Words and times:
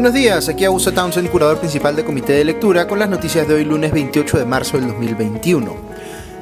Buenos 0.00 0.14
días, 0.14 0.48
aquí 0.48 0.64
Augusto 0.64 0.94
Townsend, 0.94 1.28
curador 1.28 1.58
principal 1.58 1.94
del 1.94 2.06
Comité 2.06 2.32
de 2.32 2.42
Lectura, 2.42 2.88
con 2.88 2.98
las 2.98 3.10
noticias 3.10 3.46
de 3.46 3.52
hoy 3.52 3.66
lunes 3.66 3.92
28 3.92 4.38
de 4.38 4.46
marzo 4.46 4.78
del 4.78 4.88
2021. 4.88 5.76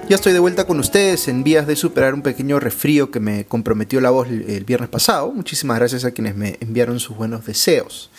Ya 0.09 0.15
estoy 0.15 0.33
de 0.33 0.39
vuelta 0.39 0.65
con 0.65 0.79
ustedes 0.79 1.27
en 1.27 1.43
vías 1.43 1.67
de 1.67 1.75
superar 1.75 2.15
un 2.15 2.23
pequeño 2.23 2.61
resfrío 2.61 3.11
que 3.11 3.19
me 3.19 3.47
comprometió 3.47 4.01
la 4.01 4.11
voz 4.11 4.29
el 4.29 4.63
viernes 4.65 4.89
pasado. 4.89 5.33
Muchísimas 5.33 5.77
gracias 5.77 6.05
a 6.05 6.13
quienes 6.13 6.37
me 6.37 6.57
enviaron 6.61 7.01
sus 7.01 7.17
buenos 7.17 7.47
deseos. 7.47 8.13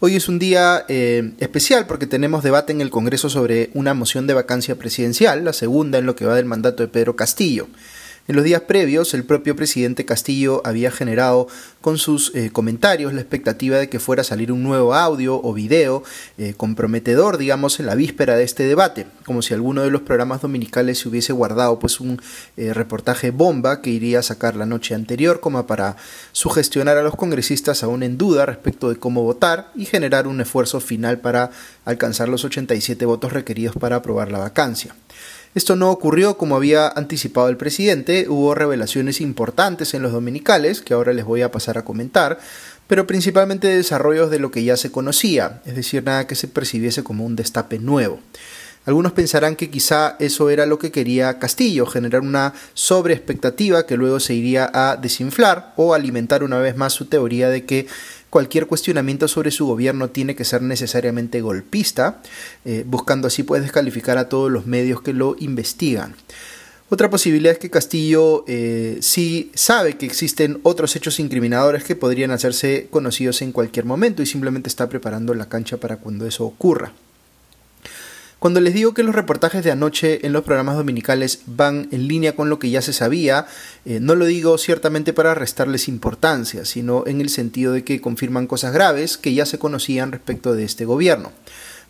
Hoy 0.00 0.16
es 0.16 0.26
un 0.26 0.38
día 0.38 0.86
eh, 0.88 1.32
especial 1.38 1.86
porque 1.86 2.06
tenemos 2.06 2.42
debate 2.42 2.72
en 2.72 2.80
el 2.80 2.88
Congreso 2.88 3.28
sobre 3.28 3.68
una 3.74 3.92
moción 3.92 4.26
de 4.26 4.32
vacancia 4.32 4.76
presidencial, 4.76 5.44
la 5.44 5.52
segunda 5.52 5.98
en 5.98 6.06
lo 6.06 6.16
que 6.16 6.24
va 6.24 6.34
del 6.34 6.46
mandato 6.46 6.82
de 6.82 6.88
Pedro 6.88 7.14
Castillo. 7.14 7.68
En 8.28 8.36
los 8.36 8.44
días 8.44 8.60
previos, 8.60 9.14
el 9.14 9.24
propio 9.24 9.56
presidente 9.56 10.04
Castillo 10.04 10.60
había 10.66 10.90
generado 10.90 11.48
con 11.80 11.96
sus 11.96 12.34
eh, 12.34 12.50
comentarios 12.52 13.14
la 13.14 13.22
expectativa 13.22 13.78
de 13.78 13.88
que 13.88 14.00
fuera 14.00 14.20
a 14.20 14.24
salir 14.24 14.52
un 14.52 14.62
nuevo 14.62 14.92
audio 14.92 15.40
o 15.42 15.54
video 15.54 16.02
eh, 16.36 16.52
comprometedor, 16.54 17.38
digamos, 17.38 17.80
en 17.80 17.86
la 17.86 17.94
víspera 17.94 18.36
de 18.36 18.44
este 18.44 18.64
debate, 18.64 19.06
como 19.24 19.40
si 19.40 19.54
alguno 19.54 19.80
de 19.80 19.90
los 19.90 20.02
programas 20.02 20.42
dominicales 20.42 20.98
se 20.98 21.08
hubiese 21.08 21.32
guardado 21.32 21.78
pues 21.78 22.00
un 22.00 22.20
eh, 22.58 22.74
reportaje 22.74 23.30
bomba 23.30 23.80
que 23.80 23.88
iría 23.88 24.18
a 24.18 24.22
sacar 24.22 24.56
la 24.56 24.66
noche 24.66 24.94
anterior 24.94 25.40
como 25.40 25.66
para 25.66 25.96
sugestionar 26.32 26.98
a 26.98 27.02
los 27.02 27.16
congresistas 27.16 27.82
aún 27.82 28.02
en 28.02 28.18
duda 28.18 28.44
respecto 28.44 28.90
de 28.90 28.96
cómo 28.96 29.22
votar 29.22 29.72
y 29.74 29.86
generar 29.86 30.26
un 30.26 30.42
esfuerzo 30.42 30.80
final 30.80 31.20
para 31.20 31.50
alcanzar 31.86 32.28
los 32.28 32.44
87 32.44 33.06
votos 33.06 33.32
requeridos 33.32 33.74
para 33.76 33.96
aprobar 33.96 34.30
la 34.30 34.38
vacancia. 34.38 34.94
Esto 35.58 35.74
no 35.74 35.90
ocurrió 35.90 36.38
como 36.38 36.54
había 36.54 36.86
anticipado 36.86 37.48
el 37.48 37.56
presidente, 37.56 38.26
hubo 38.28 38.54
revelaciones 38.54 39.20
importantes 39.20 39.92
en 39.92 40.02
los 40.02 40.12
dominicales, 40.12 40.82
que 40.82 40.94
ahora 40.94 41.12
les 41.12 41.24
voy 41.24 41.42
a 41.42 41.50
pasar 41.50 41.78
a 41.78 41.84
comentar, 41.84 42.38
pero 42.86 43.08
principalmente 43.08 43.66
desarrollos 43.66 44.30
de 44.30 44.38
lo 44.38 44.52
que 44.52 44.62
ya 44.62 44.76
se 44.76 44.92
conocía, 44.92 45.60
es 45.66 45.74
decir, 45.74 46.04
nada 46.04 46.28
que 46.28 46.36
se 46.36 46.46
percibiese 46.46 47.02
como 47.02 47.26
un 47.26 47.34
destape 47.34 47.80
nuevo. 47.80 48.20
Algunos 48.84 49.10
pensarán 49.10 49.56
que 49.56 49.68
quizá 49.68 50.14
eso 50.20 50.48
era 50.48 50.64
lo 50.64 50.78
que 50.78 50.92
quería 50.92 51.40
Castillo, 51.40 51.86
generar 51.86 52.20
una 52.20 52.54
sobreexpectativa 52.74 53.84
que 53.84 53.96
luego 53.96 54.20
se 54.20 54.34
iría 54.34 54.70
a 54.72 54.96
desinflar 54.96 55.74
o 55.76 55.92
alimentar 55.92 56.44
una 56.44 56.58
vez 56.58 56.76
más 56.76 56.92
su 56.92 57.06
teoría 57.06 57.48
de 57.48 57.64
que 57.64 57.88
cualquier 58.30 58.66
cuestionamiento 58.66 59.28
sobre 59.28 59.50
su 59.50 59.66
gobierno 59.66 60.10
tiene 60.10 60.36
que 60.36 60.44
ser 60.44 60.62
necesariamente 60.62 61.40
golpista, 61.40 62.22
eh, 62.64 62.84
buscando 62.86 63.28
así 63.28 63.42
pues 63.42 63.62
descalificar 63.62 64.18
a 64.18 64.28
todos 64.28 64.50
los 64.50 64.66
medios 64.66 65.02
que 65.02 65.12
lo 65.12 65.36
investigan. 65.38 66.14
Otra 66.90 67.10
posibilidad 67.10 67.52
es 67.52 67.58
que 67.58 67.68
Castillo 67.68 68.44
eh, 68.48 68.98
sí 69.02 69.50
sabe 69.54 69.98
que 69.98 70.06
existen 70.06 70.58
otros 70.62 70.96
hechos 70.96 71.20
incriminadores 71.20 71.84
que 71.84 71.96
podrían 71.96 72.30
hacerse 72.30 72.88
conocidos 72.90 73.42
en 73.42 73.52
cualquier 73.52 73.84
momento 73.84 74.22
y 74.22 74.26
simplemente 74.26 74.70
está 74.70 74.88
preparando 74.88 75.34
la 75.34 75.50
cancha 75.50 75.76
para 75.76 75.98
cuando 75.98 76.26
eso 76.26 76.44
ocurra. 76.46 76.92
Cuando 78.38 78.60
les 78.60 78.72
digo 78.72 78.94
que 78.94 79.02
los 79.02 79.16
reportajes 79.16 79.64
de 79.64 79.72
anoche 79.72 80.24
en 80.24 80.32
los 80.32 80.44
programas 80.44 80.76
dominicales 80.76 81.40
van 81.46 81.88
en 81.90 82.06
línea 82.06 82.36
con 82.36 82.48
lo 82.48 82.60
que 82.60 82.70
ya 82.70 82.80
se 82.82 82.92
sabía, 82.92 83.46
eh, 83.84 83.98
no 84.00 84.14
lo 84.14 84.26
digo 84.26 84.56
ciertamente 84.58 85.12
para 85.12 85.34
restarles 85.34 85.88
importancia, 85.88 86.64
sino 86.64 87.04
en 87.08 87.20
el 87.20 87.30
sentido 87.30 87.72
de 87.72 87.82
que 87.82 88.00
confirman 88.00 88.46
cosas 88.46 88.72
graves 88.72 89.18
que 89.18 89.34
ya 89.34 89.44
se 89.44 89.58
conocían 89.58 90.12
respecto 90.12 90.54
de 90.54 90.62
este 90.62 90.84
gobierno. 90.84 91.32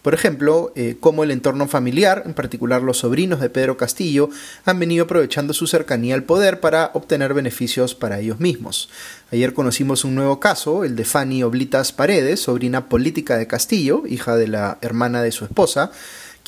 Por 0.01 0.15
ejemplo, 0.15 0.73
eh, 0.75 0.97
cómo 0.99 1.23
el 1.23 1.33
entorno 1.33 1.69
familiar, 1.69 2.23
en 2.25 2.33
particular 2.33 2.81
los 2.83 2.99
sobrinos 2.99 3.41
de 3.41 3.51
Pedro 3.51 3.77
Castillo, 3.77 4.31
han 4.65 4.79
venido 4.79 5.05
aprovechando 5.05 5.53
su 5.53 5.67
cercanía 5.67 6.15
al 6.15 6.23
poder 6.23 6.61
para 6.61 6.93
obtener 6.95 7.35
beneficios 7.35 7.95
para 7.95 8.21
ellos 8.21 8.41
mismos. 8.41 8.89
Ayer 9.33 9.53
conocimos 9.53 10.05
un 10.05 10.15
nuevo 10.15 10.41
caso, 10.41 10.85
el 10.85 10.97
de 10.97 11.05
Fanny 11.05 11.43
Oblitas 11.43 11.93
Paredes, 11.93 12.41
sobrina 12.41 12.89
política 12.89 13.37
de 13.37 13.49
Castillo, 13.49 14.05
hija 14.09 14.37
de 14.37 14.49
la 14.49 14.79
hermana 14.81 15.21
de 15.21 15.33
su 15.33 15.45
esposa, 15.45 15.91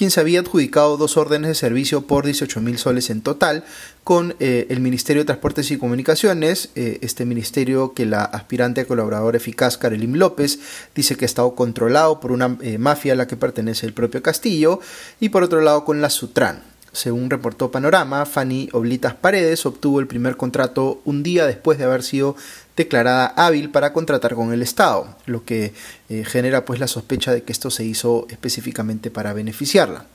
quien 0.00 0.10
se 0.10 0.20
había 0.20 0.40
adjudicado 0.40 0.96
dos 0.96 1.18
órdenes 1.18 1.48
de 1.48 1.54
servicio 1.54 2.06
por 2.06 2.24
18 2.24 2.62
mil 2.62 2.78
soles 2.78 3.10
en 3.10 3.20
total 3.20 3.64
con 4.02 4.34
eh, 4.40 4.66
el 4.70 4.80
Ministerio 4.80 5.20
de 5.20 5.26
Transportes 5.26 5.70
y 5.72 5.76
Comunicaciones, 5.76 6.70
eh, 6.74 7.00
este 7.02 7.26
ministerio 7.26 7.92
que 7.92 8.06
la 8.06 8.24
aspirante 8.24 8.80
a 8.80 8.86
colaborador 8.86 9.36
eficaz 9.36 9.76
Karelim 9.76 10.14
López 10.14 10.58
dice 10.94 11.16
que 11.16 11.26
ha 11.26 11.32
estado 11.32 11.54
controlado 11.54 12.18
por 12.18 12.32
una 12.32 12.56
eh, 12.62 12.78
mafia 12.78 13.12
a 13.12 13.16
la 13.16 13.26
que 13.26 13.36
pertenece 13.36 13.84
el 13.84 13.92
propio 13.92 14.22
Castillo, 14.22 14.80
y 15.20 15.28
por 15.28 15.42
otro 15.42 15.60
lado 15.60 15.84
con 15.84 16.00
la 16.00 16.08
Sutran. 16.08 16.69
Según 16.92 17.30
reportó 17.30 17.70
Panorama, 17.70 18.26
Fanny 18.26 18.68
Oblitas 18.72 19.14
Paredes 19.14 19.64
obtuvo 19.64 20.00
el 20.00 20.08
primer 20.08 20.36
contrato 20.36 21.00
un 21.04 21.22
día 21.22 21.46
después 21.46 21.78
de 21.78 21.84
haber 21.84 22.02
sido 22.02 22.34
declarada 22.76 23.26
hábil 23.36 23.70
para 23.70 23.92
contratar 23.92 24.34
con 24.34 24.52
el 24.52 24.62
Estado, 24.62 25.16
lo 25.26 25.44
que 25.44 25.72
eh, 26.08 26.24
genera 26.24 26.64
pues 26.64 26.80
la 26.80 26.88
sospecha 26.88 27.32
de 27.32 27.42
que 27.42 27.52
esto 27.52 27.70
se 27.70 27.84
hizo 27.84 28.26
específicamente 28.28 29.10
para 29.10 29.32
beneficiarla. 29.32 30.06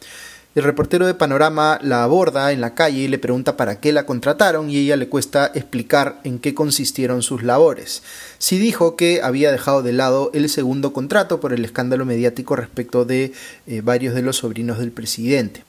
El 0.55 0.63
reportero 0.63 1.05
de 1.05 1.13
Panorama 1.13 1.79
la 1.81 2.03
aborda 2.03 2.53
en 2.53 2.61
la 2.61 2.75
calle 2.75 2.99
y 2.99 3.07
le 3.09 3.19
pregunta 3.19 3.57
para 3.57 3.81
qué 3.81 3.91
la 3.91 4.05
contrataron 4.05 4.69
y 4.69 4.77
ella 4.77 4.95
le 4.95 5.09
cuesta 5.09 5.51
explicar 5.53 6.21
en 6.23 6.39
qué 6.39 6.53
consistieron 6.53 7.23
sus 7.23 7.43
labores. 7.43 8.03
Sí 8.37 8.57
dijo 8.57 8.95
que 8.95 9.21
había 9.21 9.51
dejado 9.51 9.83
de 9.83 9.91
lado 9.91 10.31
el 10.33 10.47
segundo 10.49 10.93
contrato 10.93 11.41
por 11.41 11.51
el 11.51 11.65
escándalo 11.65 12.05
mediático 12.05 12.55
respecto 12.55 13.03
de 13.03 13.33
eh, 13.67 13.81
varios 13.83 14.15
de 14.15 14.21
los 14.21 14.37
sobrinos 14.37 14.79
del 14.79 14.93
presidente. 14.93 15.65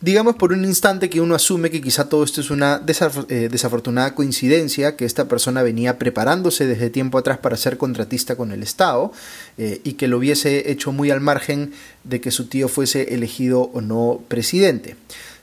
Digamos 0.00 0.36
por 0.36 0.52
un 0.52 0.64
instante 0.64 1.10
que 1.10 1.20
uno 1.20 1.34
asume 1.34 1.70
que 1.70 1.80
quizá 1.80 2.08
todo 2.08 2.22
esto 2.22 2.40
es 2.40 2.50
una 2.50 2.80
eh, 2.86 3.48
desafortunada 3.50 4.14
coincidencia, 4.14 4.94
que 4.94 5.04
esta 5.04 5.26
persona 5.26 5.64
venía 5.64 5.98
preparándose 5.98 6.66
desde 6.66 6.88
tiempo 6.88 7.18
atrás 7.18 7.38
para 7.38 7.56
ser 7.56 7.78
contratista 7.78 8.36
con 8.36 8.52
el 8.52 8.62
Estado 8.62 9.10
eh, 9.56 9.80
y 9.82 9.94
que 9.94 10.06
lo 10.06 10.18
hubiese 10.18 10.70
hecho 10.70 10.92
muy 10.92 11.10
al 11.10 11.20
margen 11.20 11.72
de 12.04 12.20
que 12.20 12.30
su 12.30 12.46
tío 12.46 12.68
fuese 12.68 13.12
elegido 13.12 13.62
o 13.74 13.80
no 13.80 14.20
presidente. 14.28 14.94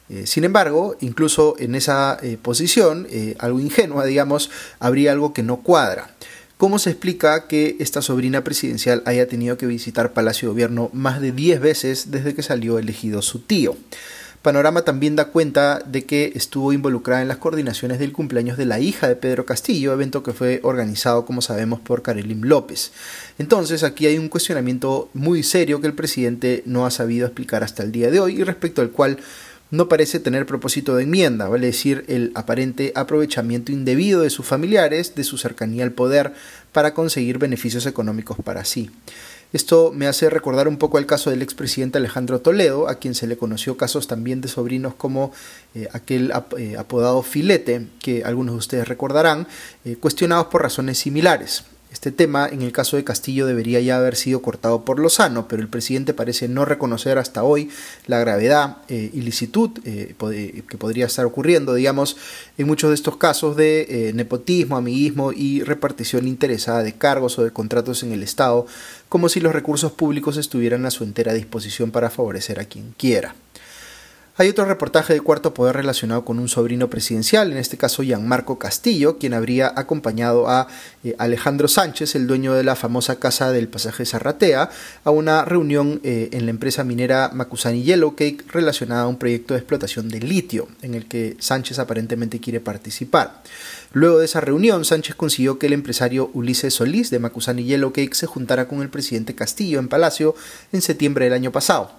Eh, 0.07 0.25
sin 0.25 0.45
embargo, 0.45 0.95
incluso 1.01 1.55
en 1.59 1.75
esa 1.75 2.17
posición, 2.41 3.07
algo 3.39 3.59
ingenua, 3.59 4.05
digamos, 4.05 4.49
habría 4.79 5.11
algo 5.11 5.33
que 5.33 5.43
no 5.43 5.57
cuadra. 5.63 6.15
¿Cómo 6.55 6.79
se 6.79 6.91
explica 6.91 7.47
que 7.47 7.75
esta 7.79 8.01
sobrina 8.01 8.45
presidencial 8.45 9.03
haya 9.05 9.27
tenido 9.27 9.57
que 9.57 9.65
visitar 9.65 10.13
Palacio 10.13 10.47
de 10.47 10.53
Gobierno 10.53 10.89
más 10.93 11.19
de 11.19 11.33
10 11.33 11.59
veces 11.59 12.11
desde 12.11 12.33
que 12.33 12.41
salió 12.41 12.79
elegido 12.79 13.21
su 13.21 13.39
tío? 13.39 13.75
Panorama 14.45 14.83
también 14.83 15.15
da 15.15 15.25
cuenta 15.25 15.79
de 15.87 16.05
que 16.05 16.31
estuvo 16.35 16.71
involucrada 16.71 17.23
en 17.23 17.27
las 17.27 17.37
coordinaciones 17.37 17.97
del 17.97 18.11
cumpleaños 18.11 18.57
de 18.57 18.67
la 18.67 18.79
hija 18.79 19.07
de 19.07 19.15
Pedro 19.15 19.43
Castillo, 19.43 19.91
evento 19.91 20.21
que 20.21 20.33
fue 20.33 20.59
organizado, 20.61 21.25
como 21.25 21.41
sabemos, 21.41 21.79
por 21.79 22.03
Karelim 22.03 22.43
López. 22.43 22.91
Entonces, 23.39 23.81
aquí 23.81 24.05
hay 24.05 24.19
un 24.19 24.29
cuestionamiento 24.29 25.09
muy 25.15 25.41
serio 25.41 25.81
que 25.81 25.87
el 25.87 25.95
presidente 25.95 26.61
no 26.67 26.85
ha 26.85 26.91
sabido 26.91 27.25
explicar 27.25 27.63
hasta 27.63 27.81
el 27.81 27.91
día 27.91 28.11
de 28.11 28.19
hoy 28.19 28.39
y 28.39 28.43
respecto 28.43 28.83
al 28.83 28.91
cual 28.91 29.17
no 29.71 29.89
parece 29.89 30.19
tener 30.19 30.45
propósito 30.45 30.95
de 30.95 31.05
enmienda, 31.05 31.49
vale 31.49 31.65
decir, 31.65 32.05
el 32.07 32.31
aparente 32.35 32.91
aprovechamiento 32.93 33.71
indebido 33.71 34.21
de 34.21 34.29
sus 34.29 34.45
familiares, 34.45 35.15
de 35.15 35.23
su 35.23 35.39
cercanía 35.39 35.83
al 35.83 35.91
poder, 35.91 36.33
para 36.71 36.93
conseguir 36.93 37.39
beneficios 37.39 37.87
económicos 37.87 38.37
para 38.43 38.63
sí. 38.63 38.91
Esto 39.55 39.93
me 39.95 40.07
hace 40.07 40.29
recordar 40.29 40.67
un 40.67 40.75
poco 40.75 40.97
el 40.97 41.05
caso 41.05 41.29
del 41.29 41.41
expresidente 41.41 41.97
Alejandro 41.97 42.41
Toledo, 42.41 42.89
a 42.89 42.95
quien 42.95 43.15
se 43.15 43.25
le 43.25 43.37
conoció 43.37 43.77
casos 43.77 44.05
también 44.05 44.41
de 44.41 44.49
sobrinos 44.49 44.95
como 44.95 45.31
eh, 45.73 45.87
aquel 45.93 46.33
eh, 46.57 46.75
apodado 46.77 47.23
filete, 47.23 47.87
que 48.01 48.25
algunos 48.25 48.55
de 48.55 48.59
ustedes 48.59 48.85
recordarán, 48.85 49.47
eh, 49.85 49.95
cuestionados 49.95 50.47
por 50.47 50.61
razones 50.61 50.97
similares. 50.97 51.63
Este 51.91 52.11
tema, 52.11 52.47
en 52.47 52.61
el 52.61 52.71
caso 52.71 52.97
de 52.97 53.03
Castillo, 53.03 53.45
debería 53.45 53.79
ya 53.79 53.97
haber 53.97 54.15
sido 54.15 54.41
cortado 54.41 54.83
por 54.83 54.99
Lozano, 54.99 55.47
pero 55.47 55.61
el 55.61 55.69
presidente 55.69 56.13
parece 56.13 56.47
no 56.47 56.65
reconocer 56.65 57.17
hasta 57.17 57.43
hoy 57.43 57.69
la 58.05 58.19
gravedad 58.19 58.77
eh, 58.89 59.11
y 59.13 59.21
licitud 59.21 59.71
eh, 59.85 60.15
que 60.67 60.77
podría 60.77 61.05
estar 61.05 61.25
ocurriendo, 61.25 61.73
digamos, 61.73 62.17
en 62.57 62.67
muchos 62.67 62.89
de 62.89 62.95
estos 62.95 63.17
casos 63.17 63.55
de 63.55 64.09
eh, 64.09 64.13
nepotismo, 64.13 64.77
amiguismo 64.77 65.31
y 65.31 65.63
repartición 65.63 66.27
interesada 66.27 66.83
de 66.83 66.93
cargos 66.93 67.39
o 67.39 67.43
de 67.43 67.51
contratos 67.51 68.03
en 68.03 68.11
el 68.11 68.23
Estado, 68.23 68.67
como 69.07 69.29
si 69.29 69.39
los 69.39 69.53
recursos 69.53 69.91
públicos 69.91 70.37
estuvieran 70.37 70.85
a 70.85 70.91
su 70.91 71.03
entera 71.03 71.33
disposición 71.33 71.91
para 71.91 72.09
favorecer 72.09 72.59
a 72.59 72.65
quien 72.65 72.93
quiera. 72.97 73.35
Hay 74.37 74.49
otro 74.49 74.65
reportaje 74.65 75.13
de 75.13 75.21
Cuarto 75.21 75.53
Poder 75.53 75.77
relacionado 75.77 76.25
con 76.25 76.39
un 76.39 76.49
sobrino 76.49 76.89
presidencial, 76.89 77.53
en 77.53 77.57
este 77.57 77.77
caso 77.77 78.03
Gianmarco 78.03 78.59
Castillo, 78.59 79.17
quien 79.17 79.33
habría 79.33 79.71
acompañado 79.73 80.49
a 80.49 80.67
eh, 81.05 81.15
Alejandro 81.19 81.69
Sánchez, 81.69 82.15
el 82.15 82.27
dueño 82.27 82.53
de 82.53 82.65
la 82.65 82.75
famosa 82.75 83.17
casa 83.17 83.53
del 83.53 83.69
pasaje 83.69 84.05
Zarratea, 84.05 84.69
a 85.05 85.09
una 85.09 85.45
reunión 85.45 86.01
eh, 86.03 86.27
en 86.33 86.43
la 86.43 86.49
empresa 86.51 86.83
minera 86.83 87.31
Macusani 87.33 87.83
Yellowcake 87.83 88.43
relacionada 88.51 89.03
a 89.03 89.07
un 89.07 89.17
proyecto 89.17 89.53
de 89.53 89.61
explotación 89.61 90.09
de 90.09 90.19
litio, 90.19 90.67
en 90.81 90.95
el 90.95 91.05
que 91.05 91.37
Sánchez 91.39 91.79
aparentemente 91.79 92.41
quiere 92.41 92.59
participar. 92.59 93.41
Luego 93.93 94.19
de 94.19 94.25
esa 94.25 94.41
reunión, 94.41 94.83
Sánchez 94.83 95.15
consiguió 95.15 95.59
que 95.59 95.67
el 95.67 95.73
empresario 95.73 96.29
Ulises 96.33 96.73
Solís 96.73 97.09
de 97.09 97.19
Macusani 97.19 97.63
Yellowcake 97.63 98.13
se 98.13 98.25
juntara 98.25 98.67
con 98.67 98.81
el 98.81 98.89
presidente 98.89 99.33
Castillo 99.33 99.79
en 99.79 99.87
Palacio 99.87 100.35
en 100.73 100.81
septiembre 100.81 101.23
del 101.23 101.35
año 101.35 101.53
pasado. 101.53 101.89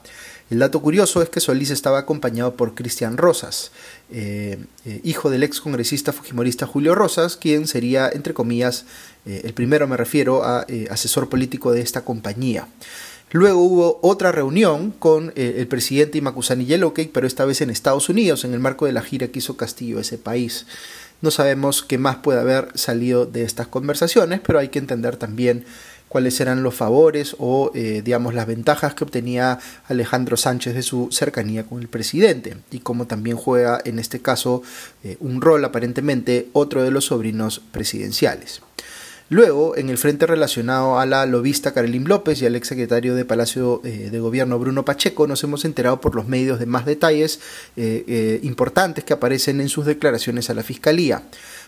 El 0.48 0.60
dato 0.60 0.80
curioso 0.80 1.22
es 1.22 1.28
que 1.28 1.40
Solís 1.40 1.70
estaba 1.70 1.98
acompañado 1.98 2.54
por 2.54 2.76
Cristian 2.76 3.16
Rosas, 3.16 3.72
eh, 4.12 4.58
eh, 4.84 5.00
hijo 5.02 5.28
del 5.28 5.42
ex 5.42 5.60
congresista 5.60 6.12
fujimorista 6.12 6.66
Julio 6.66 6.94
Rosas, 6.94 7.36
quien 7.36 7.66
sería, 7.66 8.08
entre 8.08 8.32
comillas, 8.32 8.84
eh, 9.26 9.40
el 9.42 9.54
primero 9.54 9.88
me 9.88 9.96
refiero 9.96 10.44
a 10.44 10.64
asesor 10.90 11.28
político 11.28 11.72
de 11.72 11.80
esta 11.80 12.04
compañía. 12.04 12.68
Luego 13.32 13.60
hubo 13.60 13.98
otra 14.02 14.30
reunión 14.30 14.92
con 14.92 15.32
el 15.34 15.66
presidente 15.66 16.16
Imakusani 16.16 16.64
Yellowcake, 16.64 17.10
pero 17.12 17.26
esta 17.26 17.44
vez 17.44 17.60
en 17.60 17.70
Estados 17.70 18.08
Unidos, 18.08 18.44
en 18.44 18.54
el 18.54 18.60
marco 18.60 18.86
de 18.86 18.92
la 18.92 19.02
gira 19.02 19.26
que 19.28 19.40
hizo 19.40 19.56
Castillo 19.56 19.98
ese 19.98 20.16
país. 20.16 20.64
No 21.22 21.32
sabemos 21.32 21.82
qué 21.82 21.98
más 21.98 22.16
puede 22.16 22.40
haber 22.40 22.68
salido 22.76 23.26
de 23.26 23.42
estas 23.42 23.66
conversaciones, 23.66 24.40
pero 24.46 24.60
hay 24.60 24.68
que 24.68 24.78
entender 24.78 25.16
también 25.16 25.64
cuáles 26.08 26.40
eran 26.40 26.62
los 26.62 26.74
favores 26.74 27.36
o, 27.38 27.70
eh, 27.74 28.02
digamos, 28.04 28.34
las 28.34 28.46
ventajas 28.46 28.94
que 28.94 29.04
obtenía 29.04 29.58
Alejandro 29.88 30.36
Sánchez 30.36 30.74
de 30.74 30.82
su 30.82 31.08
cercanía 31.10 31.64
con 31.64 31.80
el 31.80 31.88
presidente 31.88 32.56
y 32.70 32.80
cómo 32.80 33.06
también 33.06 33.36
juega 33.36 33.80
en 33.84 33.98
este 33.98 34.20
caso 34.20 34.62
eh, 35.04 35.16
un 35.20 35.40
rol 35.40 35.64
aparentemente 35.64 36.48
otro 36.52 36.82
de 36.82 36.90
los 36.90 37.06
sobrinos 37.06 37.60
presidenciales. 37.72 38.62
Luego, 39.28 39.76
en 39.76 39.90
el 39.90 39.98
frente 39.98 40.24
relacionado 40.24 41.00
a 41.00 41.06
la 41.06 41.26
lobista 41.26 41.74
Carolín 41.74 42.04
López 42.08 42.40
y 42.40 42.46
al 42.46 42.54
exsecretario 42.54 43.16
de 43.16 43.24
Palacio 43.24 43.80
eh, 43.82 44.08
de 44.12 44.20
Gobierno 44.20 44.56
Bruno 44.60 44.84
Pacheco, 44.84 45.26
nos 45.26 45.42
hemos 45.42 45.64
enterado 45.64 46.00
por 46.00 46.14
los 46.14 46.28
medios 46.28 46.60
de 46.60 46.66
más 46.66 46.86
detalles 46.86 47.40
importantes 48.42 49.02
que 49.02 49.14
aparecen 49.14 49.60
en 49.60 49.68
sus 49.68 49.84
declaraciones 49.84 50.48
a 50.48 50.54
la 50.54 50.62
Fiscalía. 50.62 51.24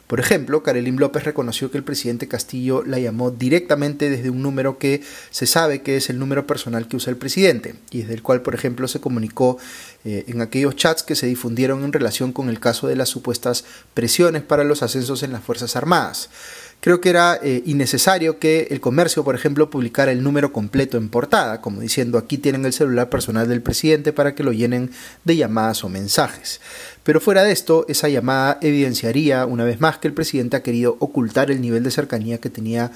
Por 0.09 0.21
ejemplo, 0.21 0.63
Karelim 0.63 0.97
López 0.97 1.25
reconoció 1.25 1.71
que 1.71 1.77
el 1.77 1.85
presidente 1.85 2.29
Castillo 2.29 2.83
la 2.83 2.99
llamó 2.99 3.31
directamente 3.31 4.09
desde 4.09 4.31
un 4.31 4.43
número 4.43 4.79
que 4.79 5.03
se 5.31 5.47
sabe 5.47 5.83
que 5.83 5.99
es 5.99 6.09
el 6.09 6.19
número 6.19 6.47
personal 6.47 6.89
que 6.89 6.97
usa 6.97 7.11
el 7.11 7.19
presidente 7.19 7.75
y 7.91 7.99
desde 7.99 8.15
el 8.15 8.23
cual, 8.23 8.41
por 8.41 8.55
ejemplo, 8.55 8.89
se 8.89 9.01
comunicó 9.01 9.59
eh, 10.07 10.25
en 10.27 10.41
aquellos 10.41 10.77
chats 10.77 11.03
que 11.03 11.15
se 11.15 11.27
difundieron 11.27 11.85
en 11.85 11.93
relación 11.93 12.33
con 12.33 12.49
el 12.49 12.59
caso 12.59 12.89
de 12.89 12.97
las 12.97 13.11
supuestas 13.11 13.67
presiones 13.93 14.43
para 14.43 14.65
los 14.65 14.83
ascensos 14.83 15.23
en 15.23 15.33
las 15.33 15.45
Fuerzas 15.45 15.77
Armadas. 15.77 16.31
Creo 16.81 17.01
que 17.01 17.11
era 17.11 17.41
eh, 17.43 17.63
innecesario 17.67 18.39
que 18.39 18.69
el 18.71 18.81
comercio, 18.81 19.25
por 19.25 19.35
ejemplo, 19.35 19.69
publicara 19.69 20.13
el 20.13 20.23
número 20.23 20.53
completo 20.53 20.97
en 20.97 21.09
portada, 21.09 21.61
como 21.61 21.81
diciendo 21.81 22.19
aquí 22.19 22.39
tienen 22.39 22.65
el 22.65 22.73
celular 22.73 23.11
personal 23.11 23.49
del 23.49 23.63
presidente 23.63 24.13
para 24.13 24.37
que 24.37 24.45
lo 24.45 24.53
llenen 24.53 24.93
de 25.25 25.37
llamadas 25.37 25.83
o 25.83 25.89
mensajes. 25.89 26.61
Pero 27.03 27.21
fuera 27.21 27.43
de 27.43 27.51
esto, 27.51 27.85
esa 27.89 28.09
llamada 28.09 28.59
evidenciaría 28.61 29.45
una 29.45 29.65
vez 29.65 29.81
más 29.81 29.99
que 29.99 30.07
el 30.07 30.15
presidente 30.15 30.57
ha 30.57 30.63
querido 30.63 30.97
ocultar 31.01 31.51
el 31.51 31.61
nivel 31.61 31.83
de 31.83 31.91
cercanía 31.91 32.39
que 32.39 32.51
tenía 32.51 32.93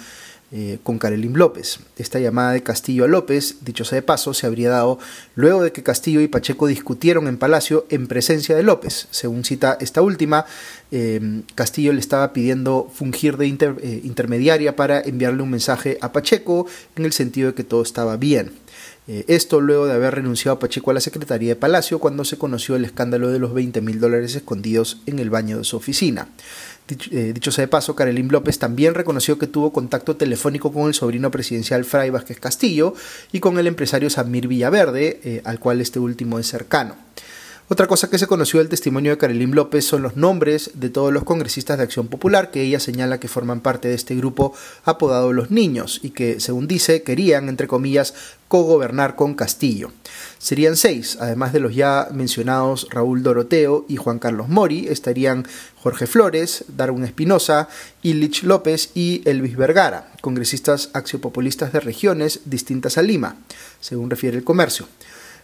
eh, 0.54 0.78
con 0.82 0.98
Karelin 0.98 1.38
López. 1.38 1.78
Esta 1.96 2.18
llamada 2.18 2.52
de 2.52 2.62
Castillo 2.62 3.06
a 3.06 3.08
López, 3.08 3.56
dicho 3.62 3.86
sea 3.86 3.96
de 3.96 4.02
paso, 4.02 4.34
se 4.34 4.46
habría 4.46 4.68
dado 4.68 4.98
luego 5.34 5.62
de 5.62 5.72
que 5.72 5.82
Castillo 5.82 6.20
y 6.20 6.28
Pacheco 6.28 6.66
discutieron 6.66 7.26
en 7.26 7.38
Palacio 7.38 7.86
en 7.88 8.06
presencia 8.06 8.54
de 8.54 8.62
López. 8.62 9.08
Según 9.10 9.44
cita 9.44 9.78
esta 9.80 10.02
última, 10.02 10.44
em, 10.90 11.42
Castillo 11.54 11.94
le 11.94 12.00
estaba 12.00 12.34
pidiendo 12.34 12.90
fungir 12.92 13.38
de 13.38 13.46
eh, 13.46 14.00
intermediaria 14.04 14.76
para 14.76 15.00
enviarle 15.00 15.42
un 15.42 15.50
mensaje 15.50 15.96
a 16.02 16.12
Pacheco 16.12 16.66
en 16.96 17.06
el 17.06 17.14
sentido 17.14 17.48
de 17.48 17.54
que 17.54 17.64
todo 17.64 17.82
estaba 17.82 18.18
bien. 18.18 18.52
Eh, 19.08 19.24
esto 19.26 19.60
luego 19.60 19.86
de 19.86 19.94
haber 19.94 20.14
renunciado 20.14 20.60
Pacheco 20.60 20.92
a 20.92 20.94
la 20.94 21.00
Secretaría 21.00 21.48
de 21.48 21.56
Palacio 21.56 21.98
cuando 21.98 22.24
se 22.24 22.38
conoció 22.38 22.76
el 22.76 22.84
escándalo 22.84 23.30
de 23.30 23.40
los 23.40 23.52
20 23.52 23.80
mil 23.80 23.98
dólares 23.98 24.36
escondidos 24.36 25.00
en 25.06 25.18
el 25.18 25.28
baño 25.28 25.58
de 25.58 25.64
su 25.64 25.76
oficina. 25.76 26.28
Eh, 26.88 27.32
dicho, 27.32 27.52
sea 27.52 27.62
de 27.62 27.68
paso, 27.68 27.94
Karelín 27.94 28.28
López 28.28 28.58
también 28.58 28.94
reconoció 28.94 29.38
que 29.38 29.46
tuvo 29.46 29.72
contacto 29.72 30.16
telefónico 30.16 30.72
con 30.72 30.88
el 30.88 30.94
sobrino 30.94 31.30
presidencial 31.30 31.84
Fray 31.84 32.10
Vázquez 32.10 32.40
Castillo 32.40 32.94
y 33.30 33.40
con 33.40 33.58
el 33.58 33.66
empresario 33.66 34.10
Samir 34.10 34.48
Villaverde, 34.48 35.20
eh, 35.24 35.42
al 35.44 35.58
cual 35.58 35.80
este 35.80 35.98
último 35.98 36.38
es 36.38 36.46
cercano. 36.48 36.96
Otra 37.72 37.86
cosa 37.86 38.10
que 38.10 38.18
se 38.18 38.26
conoció 38.26 38.58
del 38.58 38.68
testimonio 38.68 39.12
de 39.12 39.16
Karelín 39.16 39.54
López 39.54 39.86
son 39.86 40.02
los 40.02 40.14
nombres 40.14 40.72
de 40.74 40.90
todos 40.90 41.10
los 41.10 41.24
congresistas 41.24 41.78
de 41.78 41.84
Acción 41.84 42.06
Popular 42.08 42.50
que 42.50 42.60
ella 42.60 42.78
señala 42.78 43.18
que 43.18 43.28
forman 43.28 43.62
parte 43.62 43.88
de 43.88 43.94
este 43.94 44.14
grupo 44.14 44.52
apodado 44.84 45.32
Los 45.32 45.50
Niños 45.50 45.98
y 46.02 46.10
que, 46.10 46.38
según 46.38 46.68
dice, 46.68 47.02
querían, 47.02 47.48
entre 47.48 47.68
comillas, 47.68 48.12
cogobernar 48.48 49.16
con 49.16 49.32
Castillo. 49.32 49.90
Serían 50.36 50.76
seis, 50.76 51.16
además 51.18 51.54
de 51.54 51.60
los 51.60 51.74
ya 51.74 52.08
mencionados 52.12 52.88
Raúl 52.90 53.22
Doroteo 53.22 53.86
y 53.88 53.96
Juan 53.96 54.18
Carlos 54.18 54.50
Mori, 54.50 54.88
estarían 54.88 55.46
Jorge 55.76 56.06
Flores, 56.06 56.66
Darwin 56.76 57.04
Espinosa, 57.04 57.70
Illich 58.02 58.42
López 58.42 58.90
y 58.92 59.22
Elvis 59.24 59.56
Vergara, 59.56 60.12
congresistas 60.20 60.90
axiopopulistas 60.92 61.72
de 61.72 61.80
regiones 61.80 62.40
distintas 62.44 62.98
a 62.98 63.02
Lima, 63.02 63.36
según 63.80 64.10
refiere 64.10 64.36
el 64.36 64.44
comercio. 64.44 64.86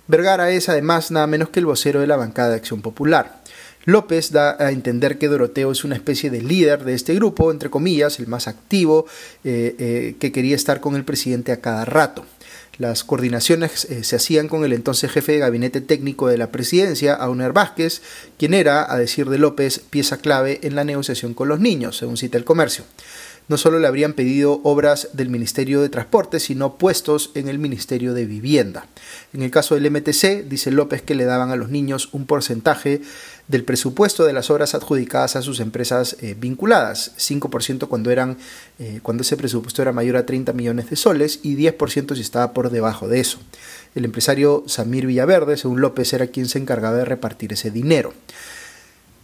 Vergara 0.08 0.50
es 0.50 0.70
además 0.70 1.10
nada 1.10 1.26
menos 1.26 1.50
que 1.50 1.60
el 1.60 1.66
vocero 1.66 2.00
de 2.00 2.06
la 2.06 2.16
bancada 2.16 2.48
de 2.48 2.56
Acción 2.56 2.80
Popular. 2.80 3.42
López 3.84 4.32
da 4.32 4.56
a 4.58 4.70
entender 4.70 5.18
que 5.18 5.28
Doroteo 5.28 5.70
es 5.70 5.84
una 5.84 5.94
especie 5.94 6.30
de 6.30 6.40
líder 6.40 6.84
de 6.84 6.94
este 6.94 7.14
grupo, 7.14 7.52
entre 7.52 7.68
comillas, 7.68 8.18
el 8.18 8.26
más 8.26 8.48
activo, 8.48 9.06
eh, 9.44 9.76
eh, 9.78 10.16
que 10.18 10.32
quería 10.32 10.56
estar 10.56 10.80
con 10.80 10.96
el 10.96 11.04
presidente 11.04 11.52
a 11.52 11.60
cada 11.60 11.84
rato. 11.84 12.24
Las 12.78 13.04
coordinaciones 13.04 13.84
eh, 13.86 14.02
se 14.02 14.16
hacían 14.16 14.48
con 14.48 14.64
el 14.64 14.72
entonces 14.72 15.10
jefe 15.10 15.32
de 15.32 15.38
gabinete 15.38 15.82
técnico 15.82 16.28
de 16.28 16.38
la 16.38 16.50
presidencia, 16.50 17.14
Auner 17.14 17.52
Vázquez, 17.52 18.00
quien 18.38 18.54
era, 18.54 18.90
a 18.90 18.98
decir 18.98 19.28
de 19.28 19.38
López, 19.38 19.80
pieza 19.90 20.18
clave 20.18 20.60
en 20.62 20.74
la 20.74 20.84
negociación 20.84 21.34
con 21.34 21.48
los 21.48 21.60
niños, 21.60 21.98
según 21.98 22.16
cita 22.16 22.38
el 22.38 22.44
comercio 22.44 22.84
no 23.48 23.56
solo 23.56 23.78
le 23.78 23.86
habrían 23.86 24.12
pedido 24.12 24.60
obras 24.62 25.08
del 25.14 25.30
Ministerio 25.30 25.80
de 25.80 25.88
Transporte, 25.88 26.38
sino 26.38 26.74
puestos 26.76 27.30
en 27.34 27.48
el 27.48 27.58
Ministerio 27.58 28.14
de 28.14 28.26
Vivienda. 28.26 28.86
En 29.32 29.42
el 29.42 29.50
caso 29.50 29.74
del 29.74 29.90
MTC, 29.90 30.48
dice 30.48 30.70
López 30.70 31.02
que 31.02 31.14
le 31.14 31.24
daban 31.24 31.50
a 31.50 31.56
los 31.56 31.70
niños 31.70 32.10
un 32.12 32.26
porcentaje 32.26 33.00
del 33.48 33.64
presupuesto 33.64 34.24
de 34.24 34.34
las 34.34 34.50
obras 34.50 34.74
adjudicadas 34.74 35.34
a 35.34 35.42
sus 35.42 35.60
empresas 35.60 36.16
eh, 36.20 36.36
vinculadas, 36.38 37.12
5% 37.16 37.88
cuando, 37.88 38.10
eran, 38.10 38.36
eh, 38.78 39.00
cuando 39.02 39.22
ese 39.22 39.38
presupuesto 39.38 39.80
era 39.80 39.92
mayor 39.92 40.16
a 40.16 40.26
30 40.26 40.52
millones 40.52 40.90
de 40.90 40.96
soles 40.96 41.40
y 41.42 41.56
10% 41.56 42.14
si 42.14 42.20
estaba 42.20 42.52
por 42.52 42.70
debajo 42.70 43.08
de 43.08 43.20
eso. 43.20 43.38
El 43.94 44.04
empresario 44.04 44.64
Samir 44.66 45.06
Villaverde, 45.06 45.56
según 45.56 45.80
López, 45.80 46.12
era 46.12 46.26
quien 46.26 46.48
se 46.48 46.58
encargaba 46.58 46.98
de 46.98 47.06
repartir 47.06 47.54
ese 47.54 47.70
dinero. 47.70 48.12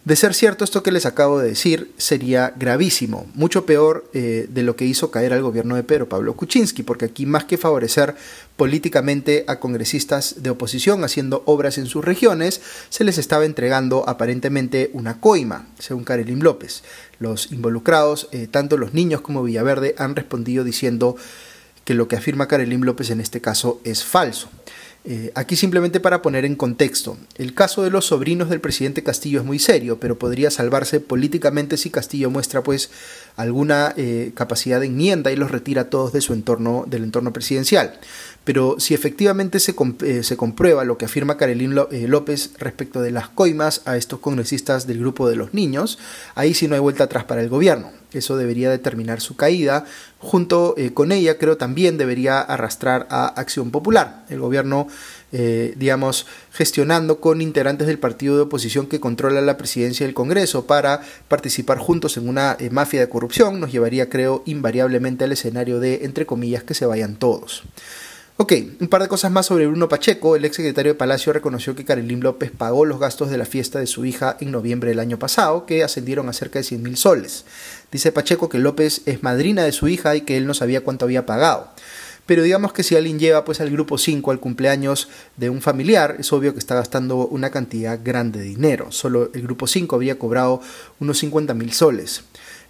De 0.05 0.17
ser 0.17 0.35
cierto 0.35 0.65
esto 0.65 0.83
que 0.83 0.93
les 0.93 1.07
acabo 1.07 1.39
de 1.39 1.49
decir, 1.49 1.95
sería 1.97 2.53
gravísimo, 2.57 3.27
mucho 3.33 3.65
peor 3.65 4.05
eh, 4.13 4.47
de 4.51 4.63
lo 4.63 4.77
que 4.77 4.85
hizo 4.85 5.11
caer 5.11 5.33
al 5.33 5.41
gobierno 5.41 5.77
de 5.77 5.83
Pedro 5.83 6.11
Pablo 6.11 6.37
Kuczynski, 6.37 6.83
porque 6.83 7.07
aquí 7.07 7.25
más 7.25 7.45
que 7.45 7.57
favorecer 7.57 8.15
políticamente 8.59 9.47
a 9.49 9.61
congresistas 9.61 10.43
de 10.43 10.51
oposición 10.51 11.05
haciendo 11.05 11.43
obras 11.47 11.79
en 11.79 11.87
sus 11.87 12.05
regiones, 12.05 12.61
se 12.91 13.05
les 13.05 13.17
estaba 13.17 13.47
entregando 13.47 14.07
aparentemente 14.07 14.91
una 14.93 15.21
coima, 15.21 15.69
según 15.79 16.05
Karelim 16.05 16.41
López. 16.41 16.83
Los 17.19 17.51
involucrados, 17.51 18.29
eh, 18.31 18.47
tanto 18.47 18.77
los 18.77 18.93
niños 18.93 19.23
como 19.23 19.43
Villaverde, 19.43 19.95
han 19.97 20.17
respondido 20.17 20.65
diciendo 20.65 21.17
que 21.87 21.95
lo 21.95 22.09
que 22.09 22.17
afirma 22.17 22.47
Karelim 22.47 22.83
López 22.83 23.09
en 23.09 23.23
este 23.23 23.41
caso 23.41 23.81
es 23.85 24.05
falso. 24.05 24.51
Eh, 25.07 25.33
aquí 25.35 25.55
simplemente 25.55 26.01
para 26.01 26.23
poner 26.23 26.47
en 26.47 26.57
contexto, 26.57 27.19
el 27.37 27.53
caso 27.53 27.83
de 27.83 27.91
los 27.91 28.07
sobrinos 28.07 28.49
del 28.49 28.63
presidente 28.63 29.03
Castillo 29.03 29.41
es 29.41 29.45
muy 29.45 29.59
serio, 29.59 30.01
pero 30.01 30.19
podría 30.19 30.51
salvarse 30.51 30.99
políticamente 30.99 31.77
si 31.77 31.91
Castillo 31.91 32.31
muestra 32.31 32.63
pues 32.63 32.89
alguna 33.37 33.93
eh, 33.99 34.33
capacidad 34.35 34.81
de 34.81 34.87
enmienda 34.87 35.31
y 35.31 35.37
los 35.37 35.51
retira 35.51 35.91
todos 35.91 36.15
de 36.15 36.23
su 36.23 36.33
entorno, 36.33 36.85
del 36.87 37.05
entorno 37.05 37.35
presidencial. 37.35 38.01
Pero 38.45 38.77
si 38.79 38.95
efectivamente 38.95 39.61
se, 39.61 39.75
eh, 40.03 40.37
comprueba 40.39 40.85
lo 40.85 40.97
que 40.97 41.05
afirma 41.05 41.37
Carolín 41.37 41.75
López 41.75 42.53
respecto 42.59 43.03
de 43.03 43.11
las 43.11 43.29
coimas 43.29 43.83
a 43.85 43.99
estos 43.99 44.21
congresistas 44.21 44.87
del 44.87 45.01
grupo 45.01 45.29
de 45.29 45.37
los 45.37 45.53
niños, 45.53 45.99
ahí 46.35 46.55
sí 46.55 46.67
no 46.67 46.77
hay 46.77 46.81
vuelta 46.81 47.05
atrás 47.05 47.25
para 47.25 47.43
el 47.43 47.51
gobierno. 47.51 47.91
Eso 48.13 48.37
debería 48.37 48.71
determinar 48.71 49.21
su 49.21 49.35
caída. 49.35 49.87
Junto 50.19 50.77
con 50.95 51.11
ella, 51.11 51.37
creo 51.37 51.57
también 51.57 51.99
debería 51.99 52.41
arrastrar 52.41 53.09
a 53.11 53.27
Acción 53.27 53.73
Popular, 53.73 54.25
el 54.29 54.39
gobierno, 54.39 54.87
eh, 55.33 55.75
digamos, 55.77 56.27
gestionando 56.53 57.21
con 57.21 57.41
integrantes 57.41 57.87
del 57.87 57.99
partido 57.99 58.37
de 58.37 58.43
oposición 58.43 58.87
que 58.87 59.01
controla 59.01 59.41
la 59.41 59.57
presidencia 59.57 60.07
del 60.07 60.15
Congreso 60.15 60.67
para 60.67 61.01
participar 61.29 61.79
juntos 61.79 62.17
en 62.17 62.29
una 62.29 62.57
eh, 62.61 62.71
mafia 62.71 63.01
de 63.01 63.09
corrupción, 63.09 63.59
nos 63.59 63.73
llevaría, 63.73 64.09
creo, 64.09 64.43
invariablemente 64.47 65.25
al 65.25 65.33
escenario 65.33 65.81
de, 65.81 66.05
entre 66.05 66.25
comillas, 66.25 66.63
que 66.63 66.75
se 66.75 66.87
vayan 66.87 67.17
todos. 67.17 67.65
Ok, 68.37 68.53
un 68.81 68.89
par 68.89 69.01
de 69.01 69.07
cosas 69.07 69.31
más 69.31 69.47
sobre 69.47 69.69
Bruno 69.69 69.89
Pacheco. 69.89 70.35
El 70.35 70.45
ex 70.45 70.57
secretario 70.57 70.93
de 70.93 70.99
Palacio 70.99 71.33
reconoció 71.33 71.77
que 71.77 71.85
Carolín 71.85 72.19
López 72.19 72.51
pagó 72.51 72.85
los 72.85 72.99
gastos 72.99 73.31
de 73.31 73.39
la 73.39 73.45
fiesta 73.45 73.79
de 73.79 73.87
su 73.87 74.05
hija 74.05 74.37
en 74.41 74.51
noviembre 74.51 74.91
del 74.91 74.99
año 74.99 75.21
pasado, 75.21 75.67
que 75.67 75.85
ascendieron 75.85 76.29
a 76.29 76.33
cerca 76.33 76.59
de 76.59 76.65
100 76.65 76.83
mil 76.83 76.97
soles. 76.97 77.45
Dice 77.93 78.11
Pacheco 78.11 78.49
que 78.49 78.59
López 78.59 79.03
es 79.07 79.23
madrina 79.23 79.63
de 79.63 79.71
su 79.71 79.87
hija 79.87 80.17
y 80.17 80.23
que 80.23 80.37
él 80.37 80.49
no 80.49 80.55
sabía 80.55 80.81
cuánto 80.81 81.05
había 81.05 81.27
pagado. 81.27 81.71
Pero 82.27 82.43
digamos 82.43 82.73
que 82.73 82.83
si 82.83 82.97
alguien 82.97 83.19
lleva 83.19 83.45
pues 83.45 83.61
al 83.61 83.71
grupo 83.71 83.99
5 83.99 84.31
al 84.31 84.41
cumpleaños 84.41 85.09
de 85.37 85.51
un 85.51 85.61
familiar, 85.61 86.17
es 86.19 86.33
obvio 86.33 86.53
que 86.53 86.59
está 86.59 86.75
gastando 86.75 87.27
una 87.27 87.51
cantidad 87.51 88.01
grande 88.03 88.41
de 88.41 88.47
dinero. 88.47 88.91
Solo 88.91 89.31
el 89.35 89.43
grupo 89.43 89.67
5 89.67 89.95
había 89.97 90.19
cobrado 90.19 90.61
unos 91.01 91.19
50 91.19 91.55
mil 91.55 91.73
soles. 91.73 92.25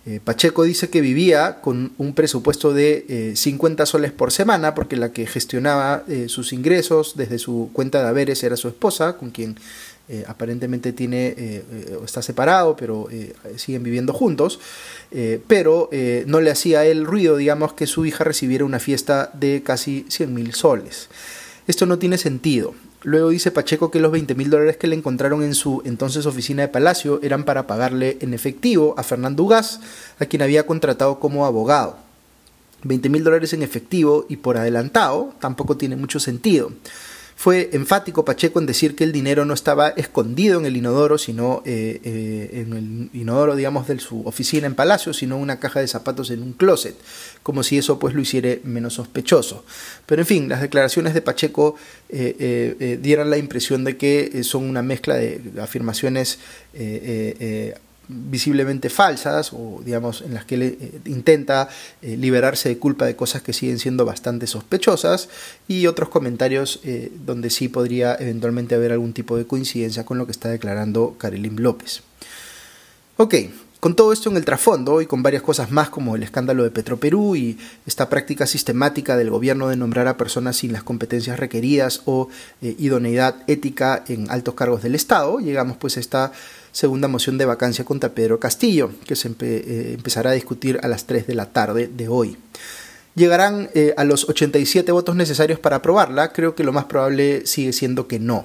Eh, 0.06 0.20
Pacheco 0.22 0.64
dice 0.64 0.90
que 0.90 1.00
vivía 1.00 1.62
con 1.62 1.92
un 1.96 2.14
presupuesto 2.14 2.74
de 2.74 3.32
50 3.36 3.86
soles 3.86 4.12
por 4.12 4.32
semana 4.32 4.74
porque 4.74 4.96
la 4.96 5.12
que 5.12 5.26
gestionaba 5.26 6.04
sus 6.26 6.52
ingresos 6.52 7.14
desde 7.16 7.38
su 7.38 7.70
cuenta 7.72 8.02
de 8.02 8.08
haberes 8.08 8.42
era 8.42 8.56
su 8.56 8.68
esposa, 8.68 9.16
con 9.16 9.30
quien 9.30 9.56
aparentemente 10.26 10.92
tiene 10.92 11.62
está 12.04 12.22
separado, 12.22 12.76
pero 12.76 13.08
siguen 13.56 13.82
viviendo 13.82 14.12
juntos. 14.12 14.60
pero 15.46 15.88
no 16.26 16.40
le 16.40 16.50
hacía 16.50 16.84
él 16.84 17.04
ruido, 17.04 17.36
digamos, 17.36 17.72
que 17.72 17.86
su 17.86 18.04
hija 18.04 18.24
recibiera 18.24 18.64
una 18.64 18.80
fiesta 18.80 19.30
de 19.34 19.62
casi 19.64 20.04
100 20.08 20.34
mil 20.34 20.54
soles. 20.54 21.08
Esto 21.66 21.86
no 21.86 21.98
tiene 21.98 22.18
sentido. 22.18 22.74
Luego 23.02 23.28
dice 23.28 23.50
Pacheco 23.50 23.90
que 23.90 24.00
los 24.00 24.10
20 24.10 24.34
mil 24.34 24.50
dólares 24.50 24.76
que 24.78 24.86
le 24.86 24.96
encontraron 24.96 25.42
en 25.42 25.54
su 25.54 25.82
entonces 25.84 26.26
oficina 26.26 26.62
de 26.62 26.68
Palacio 26.68 27.20
eran 27.22 27.44
para 27.44 27.66
pagarle 27.66 28.16
en 28.20 28.32
efectivo 28.32 28.94
a 28.96 29.02
Fernando 29.02 29.42
Ugas, 29.42 29.80
a 30.18 30.26
quien 30.26 30.42
había 30.42 30.66
contratado 30.66 31.20
como 31.20 31.44
abogado. 31.44 31.98
20 32.82 33.08
mil 33.10 33.22
dólares 33.22 33.52
en 33.52 33.62
efectivo 33.62 34.26
y 34.28 34.36
por 34.36 34.56
adelantado 34.56 35.32
tampoco 35.38 35.76
tiene 35.76 35.96
mucho 35.96 36.18
sentido. 36.18 36.72
Fue 37.36 37.70
enfático 37.72 38.24
Pacheco 38.24 38.58
en 38.58 38.66
decir 38.66 38.94
que 38.94 39.04
el 39.04 39.12
dinero 39.12 39.44
no 39.44 39.54
estaba 39.54 39.88
escondido 39.88 40.58
en 40.58 40.66
el 40.66 40.76
inodoro, 40.76 41.18
sino 41.18 41.62
eh, 41.66 42.00
eh, 42.04 42.64
en 42.66 42.72
el 42.72 43.20
inodoro, 43.20 43.56
digamos, 43.56 43.88
de 43.88 43.98
su 43.98 44.26
oficina 44.26 44.66
en 44.66 44.74
Palacio, 44.74 45.12
sino 45.12 45.36
una 45.36 45.58
caja 45.58 45.80
de 45.80 45.88
zapatos 45.88 46.30
en 46.30 46.42
un 46.42 46.52
closet, 46.52 46.94
como 47.42 47.62
si 47.62 47.76
eso 47.76 47.98
pues 47.98 48.14
lo 48.14 48.20
hiciera 48.20 48.56
menos 48.62 48.94
sospechoso. 48.94 49.64
Pero 50.06 50.22
en 50.22 50.26
fin, 50.26 50.48
las 50.48 50.60
declaraciones 50.60 51.12
de 51.12 51.22
Pacheco 51.22 51.74
eh, 52.08 52.98
dieran 53.02 53.30
la 53.30 53.36
impresión 53.36 53.84
de 53.84 53.96
que 53.96 54.42
son 54.44 54.64
una 54.64 54.82
mezcla 54.82 55.16
de 55.16 55.40
afirmaciones 55.60 56.38
visiblemente 58.08 58.90
falsas 58.90 59.52
o 59.52 59.80
digamos 59.84 60.22
en 60.22 60.34
las 60.34 60.44
que 60.44 60.54
él 60.56 60.62
eh, 60.62 61.00
intenta 61.06 61.68
eh, 62.02 62.16
liberarse 62.16 62.68
de 62.68 62.78
culpa 62.78 63.06
de 63.06 63.16
cosas 63.16 63.42
que 63.42 63.52
siguen 63.52 63.78
siendo 63.78 64.04
bastante 64.04 64.46
sospechosas 64.46 65.28
y 65.68 65.86
otros 65.86 66.08
comentarios 66.08 66.80
eh, 66.84 67.10
donde 67.24 67.50
sí 67.50 67.68
podría 67.68 68.14
eventualmente 68.14 68.74
haber 68.74 68.92
algún 68.92 69.12
tipo 69.12 69.36
de 69.36 69.46
coincidencia 69.46 70.04
con 70.04 70.18
lo 70.18 70.26
que 70.26 70.32
está 70.32 70.48
declarando 70.48 71.16
Karelim 71.18 71.56
López. 71.56 72.02
Ok, 73.16 73.34
con 73.84 73.94
todo 73.94 74.14
esto 74.14 74.30
en 74.30 74.38
el 74.38 74.46
trasfondo 74.46 75.02
y 75.02 75.06
con 75.06 75.22
varias 75.22 75.42
cosas 75.42 75.70
más 75.70 75.90
como 75.90 76.16
el 76.16 76.22
escándalo 76.22 76.64
de 76.64 76.70
Petroperú 76.70 77.36
y 77.36 77.58
esta 77.86 78.08
práctica 78.08 78.46
sistemática 78.46 79.14
del 79.14 79.28
gobierno 79.28 79.68
de 79.68 79.76
nombrar 79.76 80.08
a 80.08 80.16
personas 80.16 80.56
sin 80.56 80.72
las 80.72 80.82
competencias 80.82 81.38
requeridas 81.38 82.00
o 82.06 82.30
idoneidad 82.62 83.42
ética 83.46 84.02
en 84.08 84.30
altos 84.30 84.54
cargos 84.54 84.82
del 84.82 84.94
Estado, 84.94 85.38
llegamos 85.38 85.76
pues 85.76 85.98
a 85.98 86.00
esta 86.00 86.32
segunda 86.72 87.08
moción 87.08 87.36
de 87.36 87.44
vacancia 87.44 87.84
contra 87.84 88.14
Pedro 88.14 88.40
Castillo, 88.40 88.90
que 89.06 89.16
se 89.16 89.30
eh, 89.40 89.92
empezará 89.96 90.30
a 90.30 90.32
discutir 90.32 90.80
a 90.82 90.88
las 90.88 91.04
3 91.04 91.26
de 91.26 91.34
la 91.34 91.52
tarde 91.52 91.90
de 91.94 92.08
hoy. 92.08 92.38
¿Llegarán 93.14 93.70
eh, 93.74 93.94
a 93.96 94.04
los 94.04 94.28
87 94.28 94.90
votos 94.90 95.14
necesarios 95.14 95.60
para 95.60 95.76
aprobarla? 95.76 96.32
Creo 96.32 96.54
que 96.54 96.64
lo 96.64 96.72
más 96.72 96.86
probable 96.86 97.46
sigue 97.46 97.72
siendo 97.72 98.08
que 98.08 98.18
no. 98.18 98.44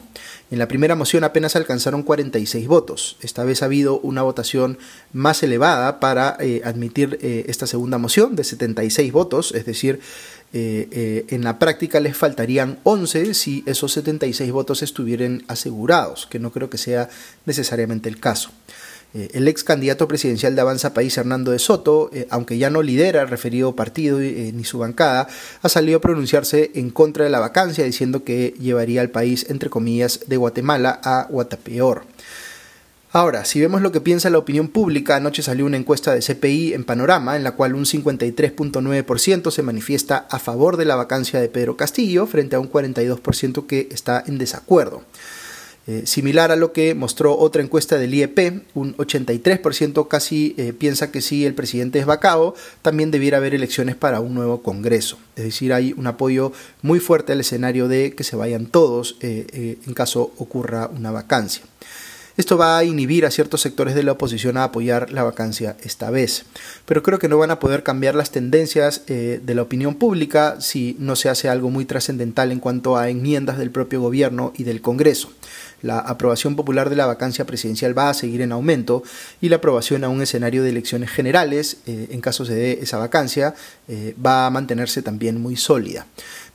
En 0.52 0.60
la 0.60 0.68
primera 0.68 0.96
moción 0.96 1.24
apenas 1.24 1.56
alcanzaron 1.56 2.04
46 2.04 2.68
votos. 2.68 3.18
Esta 3.22 3.44
vez 3.44 3.62
ha 3.62 3.66
habido 3.66 4.00
una 4.00 4.22
votación 4.22 4.78
más 5.12 5.42
elevada 5.42 6.00
para 6.00 6.38
eh, 6.40 6.62
admitir 6.64 7.18
esta 7.22 7.68
segunda 7.68 7.98
moción 7.98 8.36
de 8.36 8.44
76 8.44 9.12
votos, 9.12 9.54
es 9.56 9.66
decir, 9.66 10.00
eh, 10.52 10.88
eh, 10.92 11.26
en 11.30 11.44
la 11.44 11.60
práctica 11.60 12.00
les 12.00 12.18
faltarían 12.18 12.80
11 12.82 13.36
si 13.36 13.64
esos 13.68 13.92
76 13.92 14.52
votos 14.52 14.82
estuvieran 14.82 15.44
asegurados, 15.48 16.26
que 16.26 16.40
no 16.40 16.52
creo 16.52 16.72
que 16.72 16.80
sea 16.80 17.10
necesariamente 17.46 18.10
el 18.10 18.20
caso. 18.20 18.50
Eh, 19.13 19.30
el 19.34 19.48
ex 19.48 19.63
candidato 19.63 20.08
presidencial 20.08 20.56
de 20.56 20.62
Avanza 20.62 20.94
País, 20.94 21.18
Hernando 21.18 21.51
de 21.51 21.60
Soto, 21.60 22.12
aunque 22.30 22.58
ya 22.58 22.70
no 22.70 22.82
lidera 22.82 23.22
el 23.22 23.28
referido 23.28 23.75
partido 23.75 24.20
ni 24.20 24.63
su 24.63 24.80
bancada, 24.80 25.28
ha 25.62 25.70
salido 25.70 25.98
a 25.98 26.01
pronunciarse 26.01 26.72
en 26.75 26.89
contra 26.89 27.24
de 27.24 27.32
la 27.32 27.39
vacancia, 27.39 27.84
diciendo 27.84 28.24
que 28.24 28.54
llevaría 28.60 29.01
al 29.01 29.10
país, 29.10 29.48
entre 29.50 29.70
comillas, 29.70 30.22
de 30.28 30.38
Guatemala 30.38 31.00
a 31.04 31.28
Guatapeor. 31.30 32.04
Ahora, 33.12 33.44
si 33.44 33.60
vemos 33.60 33.82
lo 33.82 33.92
que 33.92 34.01
piensa 34.01 34.30
la 34.30 34.38
opinión 34.38 34.68
pública, 34.68 35.16
anoche 35.16 35.42
salió 35.42 35.66
una 35.66 35.78
encuesta 35.78 36.13
de 36.13 36.22
CPI 36.22 36.75
en 36.75 36.84
Panorama 36.84 37.36
en 37.36 37.44
la 37.44 37.54
cual 37.54 37.74
un 37.74 37.86
53.9% 37.86 39.50
se 39.50 39.63
manifiesta 39.63 40.28
a 40.30 40.38
favor 40.38 40.78
de 40.78 40.86
la 40.86 40.96
vacancia 40.96 41.42
de 41.42 41.50
Pedro 41.50 41.75
Castillo 41.75 42.28
frente 42.28 42.56
a 42.56 42.60
un 42.60 42.72
42% 42.72 43.66
que 43.66 43.89
está 43.92 44.24
en 44.28 44.38
desacuerdo. 44.38 45.01
Eh, 45.88 46.06
similar 46.06 46.52
a 46.52 46.56
lo 46.56 46.72
que 46.72 46.94
mostró 46.94 47.36
otra 47.36 47.64
encuesta 47.64 47.98
del 47.98 48.14
IEP, 48.14 48.62
un 48.76 48.96
83% 48.98 50.08
casi 50.08 50.54
eh, 50.56 50.72
piensa 50.72 51.12
que 51.12 51.20
si 51.20 51.48
el 51.48 51.56
presidente 51.56 51.98
es 51.98 52.06
vacado, 52.06 52.54
también 52.84 53.10
debiera 53.10 53.38
haber 53.38 53.56
elecciones 53.56 53.96
para 53.96 54.20
un 54.20 54.36
nuevo 54.36 54.62
Congreso. 54.62 55.18
Es 55.36 55.46
decir, 55.46 55.74
hay 55.74 55.96
un 55.98 56.06
apoyo 56.06 56.52
muy 56.84 57.00
fuerte 57.00 57.32
al 57.32 57.40
escenario 57.40 57.88
de 57.88 58.14
que 58.14 58.24
se 58.24 58.36
vayan 58.36 58.68
todos 58.68 59.18
eh, 59.22 59.80
en 59.84 59.94
caso 59.96 60.32
ocurra 60.38 60.92
una 60.96 61.10
vacancia. 61.10 61.64
Esto 62.38 62.56
va 62.56 62.78
a 62.78 62.84
inhibir 62.84 63.26
a 63.26 63.32
ciertos 63.32 63.62
sectores 63.62 63.96
de 63.96 64.04
la 64.04 64.14
oposición 64.14 64.58
a 64.58 64.66
apoyar 64.66 65.12
la 65.12 65.24
vacancia 65.24 65.76
esta 65.84 66.10
vez. 66.10 66.46
Pero 66.86 67.04
creo 67.04 67.20
que 67.20 67.28
no 67.28 67.38
van 67.38 67.52
a 67.52 67.60
poder 67.60 67.84
cambiar 67.84 68.16
las 68.16 68.32
tendencias 68.32 69.06
de 69.08 69.54
la 69.54 69.62
opinión 69.62 69.96
pública 69.96 70.62
si 70.62 70.96
no 71.00 71.18
se 71.18 71.28
hace 71.28 71.50
algo 71.50 71.70
muy 71.70 71.84
trascendental 71.84 72.54
en 72.54 72.62
cuanto 72.62 72.96
a 72.96 73.10
enmiendas 73.10 73.58
del 73.58 73.72
propio 73.72 74.00
gobierno 74.00 74.54
y 74.56 74.64
del 74.64 74.80
Congreso. 74.80 75.34
La 75.82 76.00
aprobación 76.00 76.56
popular 76.56 76.90
de 76.90 76.96
la 76.96 77.06
vacancia 77.06 77.46
presidencial 77.46 77.98
va 77.98 78.10
a 78.10 78.14
seguir 78.14 78.42
en 78.42 78.52
aumento 78.52 79.04
y 79.42 79.50
la 79.50 79.58
aprobación 79.58 80.04
a 80.04 80.10
un 80.10 80.22
escenario 80.22 80.64
de 80.64 80.70
elecciones 80.70 81.10
generales, 81.10 81.78
eh, 81.86 82.08
en 82.12 82.22
caso 82.22 82.46
se 82.46 82.56
dé 82.56 82.80
esa 82.82 82.98
vacancia, 82.98 83.56
eh, 83.88 84.16
va 84.24 84.46
a 84.46 84.50
mantenerse 84.50 85.02
también 85.02 85.42
muy 85.42 85.56
sólida 85.56 86.06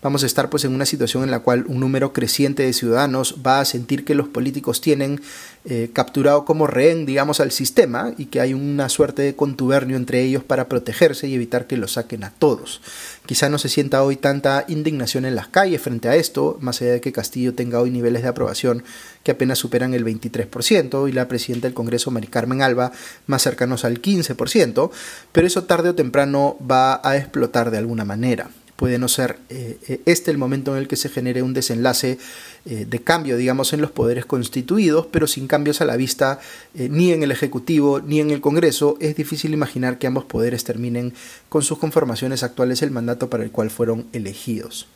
vamos 0.05 0.23
a 0.23 0.27
estar 0.27 0.51
pues 0.51 0.67
en 0.67 0.75
una 0.75 0.85
situación 0.85 1.25
en 1.25 1.31
la 1.31 1.39
cual 1.41 1.65
un 1.67 1.81
número 1.81 2.13
creciente 2.13 2.63
de 2.63 2.75
ciudadanos 2.75 3.37
va 3.45 3.61
a 3.61 3.65
sentir 3.65 4.05
que 4.05 4.15
los 4.15 4.29
políticos 4.29 4.83
tienen 4.83 5.23
eh, 5.65 5.89
capturado 5.95 6.45
como 6.45 6.67
rehén, 6.67 7.07
digamos, 7.07 7.41
al 7.41 7.51
sistema 7.51 8.13
y 8.19 8.27
que 8.27 8.43
hay 8.43 8.53
una 8.53 8.91
suerte 8.91 9.23
de 9.23 9.35
contubernio 9.35 9.97
entre 9.97 10.21
ellos 10.21 10.45
para 10.45 10.69
protegerse 10.69 11.27
y 11.27 11.35
evitar 11.35 11.67
que 11.67 11.79
lo 11.79 11.89
saquen 11.89 12.23
a 12.23 12.33
todos. 12.33 12.83
Quizá 13.25 13.49
no 13.49 13.57
se 13.57 13.71
sienta 13.71 14.03
hoy 14.03 14.17
tanta 14.17 14.67
indignación 14.69 15.25
en 15.25 15.35
las 15.35 15.49
calles 15.49 15.81
frente 15.81 16.11
a 16.11 16.17
esto, 16.17 16.59
más 16.61 16.83
allá 16.83 16.93
de 16.93 17.01
que 17.01 17.11
Castillo 17.11 17.55
tenga 17.55 17.81
hoy 17.81 17.91
niveles 17.91 18.23
de 18.23 18.29
aprobación 18.29 18.85
que 19.23 19.31
apenas 19.31 19.59
superan 19.59 19.95
el 19.95 20.05
23% 20.05 21.09
y 21.09 21.13
la 21.13 21.29
presidenta 21.29 21.67
del 21.67 21.75
Congreso, 21.75 22.11
Mari 22.11 22.27
Carmen 22.27 22.61
Alba, 22.61 22.93
más 23.27 23.41
cercanos 23.41 23.87
al 23.87 24.03
15%, 24.03 24.91
pero 25.33 25.47
eso 25.47 25.65
tarde 25.65 25.89
o 25.89 25.95
temprano 25.95 26.59
va 26.61 27.01
a 27.03 27.17
explotar 27.17 27.71
de 27.71 27.79
alguna 27.79 28.05
manera 28.05 28.51
puede 28.77 28.99
no 28.99 29.09
ser 29.09 29.39
eh, 29.49 29.79
eh, 29.89 30.01
este 30.07 30.31
el 30.31 30.39
momento 30.39 30.73
en 30.73 30.83
el 30.83 30.89
que 30.89 30.97
se 30.97 31.09
genere 31.09 31.43
un 31.43 31.55
desenlace 31.55 32.19
eh, 32.67 32.87
de 32.89 33.03
cambio, 33.03 33.37
digamos, 33.37 33.73
en 33.73 33.81
los 33.81 33.91
poderes 33.91 34.27
constituidos, 34.27 35.07
pero 35.07 35.27
sin 35.27 35.47
cambios 35.47 35.81
a 35.81 35.85
la 35.85 35.97
vista 35.97 36.41
ni 36.75 37.13
en 37.13 37.23
el 37.23 37.31
Ejecutivo 37.31 38.01
ni 38.01 38.21
en 38.21 38.31
el 38.31 38.41
Congreso, 38.41 38.97
es 39.01 39.17
difícil 39.17 39.53
imaginar 39.53 39.99
que 39.99 40.07
ambos 40.07 40.25
poderes 40.25 40.65
terminen 40.65 41.15
con 41.49 41.63
sus 41.63 41.79
conformaciones 41.79 42.43
actuales 42.43 42.83
el 42.83 42.91
mandato 42.91 43.31
para 43.31 43.45
el 43.45 43.51
cual 43.51 43.71
fueron 43.71 44.07
elegidos. 44.13 44.87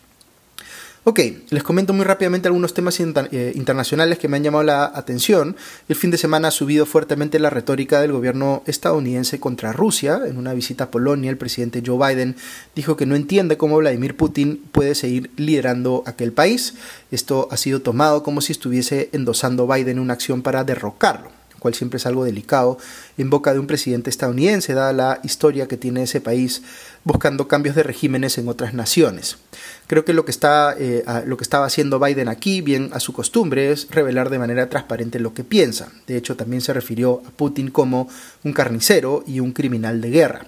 Ok, 1.11 1.21
les 1.49 1.63
comento 1.63 1.95
muy 1.95 2.05
rápidamente 2.05 2.49
algunos 2.49 2.75
temas 2.75 3.01
eh, 3.01 3.53
internacionales 3.55 4.19
que 4.19 4.29
me 4.29 4.37
han 4.37 4.43
llamado 4.43 4.63
la 4.63 4.85
atención. 4.85 5.57
El 5.89 5.97
fin 5.97 6.11
de 6.11 6.19
semana 6.19 6.49
ha 6.49 6.51
subido 6.51 6.85
fuertemente 6.85 7.39
la 7.39 7.49
retórica 7.49 8.03
del 8.03 8.13
gobierno 8.13 8.63
estadounidense 8.67 9.41
contra 9.41 9.73
Rusia. 9.73 10.21
En 10.27 10.37
una 10.37 10.53
visita 10.53 10.85
a 10.85 10.91
Polonia, 10.91 11.31
el 11.31 11.39
presidente 11.39 11.83
Joe 11.83 11.97
Biden 11.97 12.37
dijo 12.77 12.99
que 12.99 13.07
no 13.07 13.17
entiende 13.17 13.57
cómo 13.57 13.79
Vladimir 13.79 14.19
Putin 14.19 14.63
puede 14.71 14.95
seguir 14.95 15.31
liderando 15.39 16.03
aquel 16.05 16.35
país. 16.35 16.75
Esto 17.11 17.49
ha 17.51 17.57
sido 17.57 17.81
tomado 17.81 18.23
como 18.23 18.43
si 18.43 18.53
estuviese 18.53 19.09
endosando 19.13 19.67
Biden 19.67 20.01
una 20.01 20.13
acción 20.13 20.43
para 20.43 20.63
derrocarlo 20.63 21.39
cual 21.59 21.75
siempre 21.75 21.99
es 21.99 22.07
algo 22.07 22.25
delicado, 22.25 22.79
en 23.17 23.31
boca 23.31 23.53
de 23.53 23.59
un 23.59 23.67
presidente 23.67 24.11
estadounidense, 24.11 24.75
dada 24.75 24.93
la 24.93 25.21
historia 25.23 25.69
que 25.69 25.77
tiene 25.77 26.05
ese 26.05 26.21
país 26.21 26.63
buscando 27.09 27.49
cambios 27.49 27.75
de 27.75 27.83
regímenes 27.83 28.37
en 28.37 28.49
otras 28.49 28.75
naciones. 28.75 29.39
Creo 29.87 30.05
que 30.05 30.13
lo 30.13 30.27
que, 30.27 30.31
está, 30.31 30.77
eh, 30.79 31.03
lo 31.25 31.39
que 31.39 31.43
estaba 31.43 31.65
haciendo 31.65 31.99
Biden 31.99 32.29
aquí, 32.29 32.61
bien 32.61 32.91
a 32.93 33.01
su 33.01 33.15
costumbre, 33.15 33.73
es 33.73 33.89
revelar 33.91 34.29
de 34.29 34.39
manera 34.39 34.69
transparente 34.69 35.19
lo 35.19 35.33
que 35.33 35.43
piensa. 35.43 35.89
De 36.07 36.19
hecho, 36.19 36.37
también 36.37 36.61
se 36.61 36.75
refirió 36.75 37.23
a 37.27 37.31
Putin 37.31 37.71
como 37.71 38.11
un 38.45 38.53
carnicero 38.53 39.25
y 39.27 39.41
un 39.41 39.53
criminal 39.53 40.03
de 40.03 40.11
guerra 40.11 40.47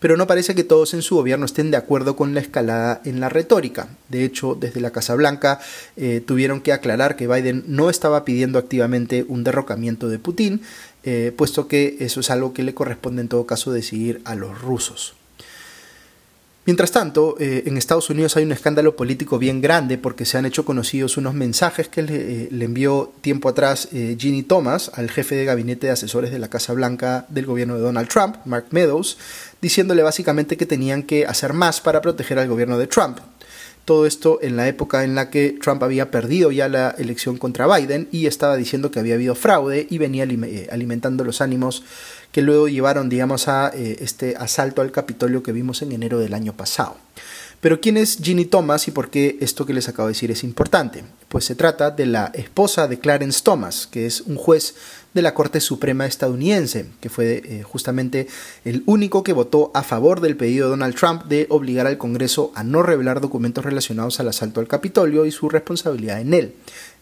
pero 0.00 0.16
no 0.16 0.26
parece 0.26 0.54
que 0.54 0.64
todos 0.64 0.94
en 0.94 1.02
su 1.02 1.14
gobierno 1.14 1.44
estén 1.44 1.70
de 1.70 1.76
acuerdo 1.76 2.16
con 2.16 2.32
la 2.32 2.40
escalada 2.40 3.02
en 3.04 3.20
la 3.20 3.28
retórica. 3.28 3.88
De 4.08 4.24
hecho, 4.24 4.56
desde 4.58 4.80
la 4.80 4.92
Casa 4.92 5.14
Blanca 5.14 5.60
eh, 5.96 6.22
tuvieron 6.26 6.62
que 6.62 6.72
aclarar 6.72 7.16
que 7.16 7.28
Biden 7.28 7.64
no 7.66 7.90
estaba 7.90 8.24
pidiendo 8.24 8.58
activamente 8.58 9.26
un 9.28 9.44
derrocamiento 9.44 10.08
de 10.08 10.18
Putin, 10.18 10.62
eh, 11.04 11.32
puesto 11.36 11.68
que 11.68 11.98
eso 12.00 12.20
es 12.20 12.30
algo 12.30 12.54
que 12.54 12.62
le 12.62 12.72
corresponde 12.74 13.20
en 13.20 13.28
todo 13.28 13.44
caso 13.44 13.72
decidir 13.72 14.22
a 14.24 14.34
los 14.34 14.60
rusos. 14.62 15.19
Mientras 16.66 16.92
tanto, 16.92 17.36
eh, 17.40 17.62
en 17.64 17.78
Estados 17.78 18.10
Unidos 18.10 18.36
hay 18.36 18.44
un 18.44 18.52
escándalo 18.52 18.94
político 18.94 19.38
bien 19.38 19.62
grande 19.62 19.96
porque 19.96 20.26
se 20.26 20.36
han 20.36 20.44
hecho 20.44 20.66
conocidos 20.66 21.16
unos 21.16 21.32
mensajes 21.32 21.88
que 21.88 22.02
le, 22.02 22.44
eh, 22.44 22.48
envió 22.50 23.12
tiempo 23.22 23.48
atrás 23.48 23.88
eh, 23.92 24.14
Ginny 24.18 24.42
Thomas 24.42 24.90
al 24.94 25.10
jefe 25.10 25.36
de 25.36 25.46
gabinete 25.46 25.86
de 25.86 25.94
asesores 25.94 26.30
de 26.30 26.38
la 26.38 26.48
Casa 26.48 26.74
Blanca 26.74 27.24
del 27.30 27.46
gobierno 27.46 27.76
de 27.76 27.80
Donald 27.80 28.08
Trump, 28.08 28.36
Mark 28.44 28.66
Meadows, 28.72 29.16
diciéndole 29.62 30.02
básicamente 30.02 30.58
que 30.58 30.66
tenían 30.66 31.02
que 31.02 31.24
hacer 31.24 31.54
más 31.54 31.80
para 31.80 32.02
proteger 32.02 32.38
al 32.38 32.48
gobierno 32.48 32.76
de 32.76 32.86
Trump. 32.86 33.18
Todo 33.86 34.04
esto 34.06 34.38
en 34.42 34.56
la 34.56 34.68
época 34.68 35.02
en 35.02 35.14
la 35.14 35.30
que 35.30 35.58
Trump 35.60 35.82
había 35.82 36.10
perdido 36.10 36.52
ya 36.52 36.68
la 36.68 36.90
elección 36.90 37.38
contra 37.38 37.66
Biden 37.74 38.06
y 38.12 38.26
estaba 38.26 38.56
diciendo 38.56 38.90
que 38.90 39.00
había 39.00 39.14
habido 39.14 39.34
fraude 39.34 39.86
y 39.88 39.96
venía 39.96 40.28
alimentando 40.70 41.24
los 41.24 41.40
ánimos 41.40 41.82
que 42.32 42.42
luego 42.42 42.68
llevaron, 42.68 43.08
digamos, 43.08 43.48
a 43.48 43.70
eh, 43.74 43.98
este 44.00 44.36
asalto 44.36 44.82
al 44.82 44.92
Capitolio 44.92 45.42
que 45.42 45.52
vimos 45.52 45.82
en 45.82 45.92
enero 45.92 46.18
del 46.18 46.34
año 46.34 46.52
pasado. 46.52 46.96
Pero 47.60 47.80
¿quién 47.80 47.96
es 47.96 48.18
Ginny 48.22 48.46
Thomas 48.46 48.88
y 48.88 48.90
por 48.90 49.10
qué 49.10 49.36
esto 49.40 49.66
que 49.66 49.74
les 49.74 49.88
acabo 49.88 50.08
de 50.08 50.14
decir 50.14 50.30
es 50.30 50.44
importante? 50.44 51.04
Pues 51.30 51.44
se 51.44 51.54
trata 51.54 51.92
de 51.92 52.06
la 52.06 52.32
esposa 52.34 52.88
de 52.88 52.98
Clarence 52.98 53.42
Thomas, 53.44 53.86
que 53.86 54.04
es 54.04 54.22
un 54.22 54.34
juez 54.34 54.74
de 55.14 55.22
la 55.22 55.32
Corte 55.32 55.60
Suprema 55.60 56.04
estadounidense, 56.06 56.86
que 57.00 57.08
fue 57.08 57.42
eh, 57.44 57.62
justamente 57.62 58.26
el 58.64 58.82
único 58.86 59.22
que 59.22 59.32
votó 59.32 59.70
a 59.72 59.84
favor 59.84 60.20
del 60.20 60.36
pedido 60.36 60.66
de 60.66 60.70
Donald 60.70 60.96
Trump 60.96 61.26
de 61.26 61.46
obligar 61.48 61.86
al 61.86 61.98
Congreso 61.98 62.50
a 62.56 62.64
no 62.64 62.82
revelar 62.82 63.20
documentos 63.20 63.64
relacionados 63.64 64.18
al 64.18 64.26
asalto 64.26 64.58
al 64.58 64.66
Capitolio 64.66 65.24
y 65.24 65.30
su 65.30 65.48
responsabilidad 65.48 66.20
en 66.20 66.34
él. 66.34 66.54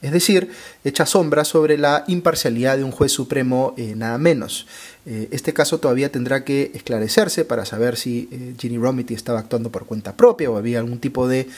Es 0.02 0.12
decir, 0.12 0.50
echa 0.84 1.06
sombra 1.06 1.44
sobre 1.44 1.78
la 1.78 2.04
imparcialidad 2.06 2.76
de 2.76 2.84
un 2.84 2.92
juez 2.92 3.12
supremo 3.12 3.72
eh, 3.78 3.94
nada 3.96 4.18
menos. 4.18 4.66
Eh, 5.06 5.28
este 5.30 5.54
caso 5.54 5.78
todavía 5.78 6.12
tendrá 6.12 6.44
que 6.44 6.70
esclarecerse 6.74 7.46
para 7.46 7.64
saber 7.64 7.96
si 7.96 8.28
Ginny 8.58 8.76
Romity 8.76 9.14
estaba 9.14 9.38
actuando 9.38 9.72
por 9.72 9.86
cuenta 9.86 10.16
propia 10.16 10.50
o 10.50 10.58
había 10.58 10.80
algún 10.80 10.98
tipo 10.98 11.28
de 11.28 11.48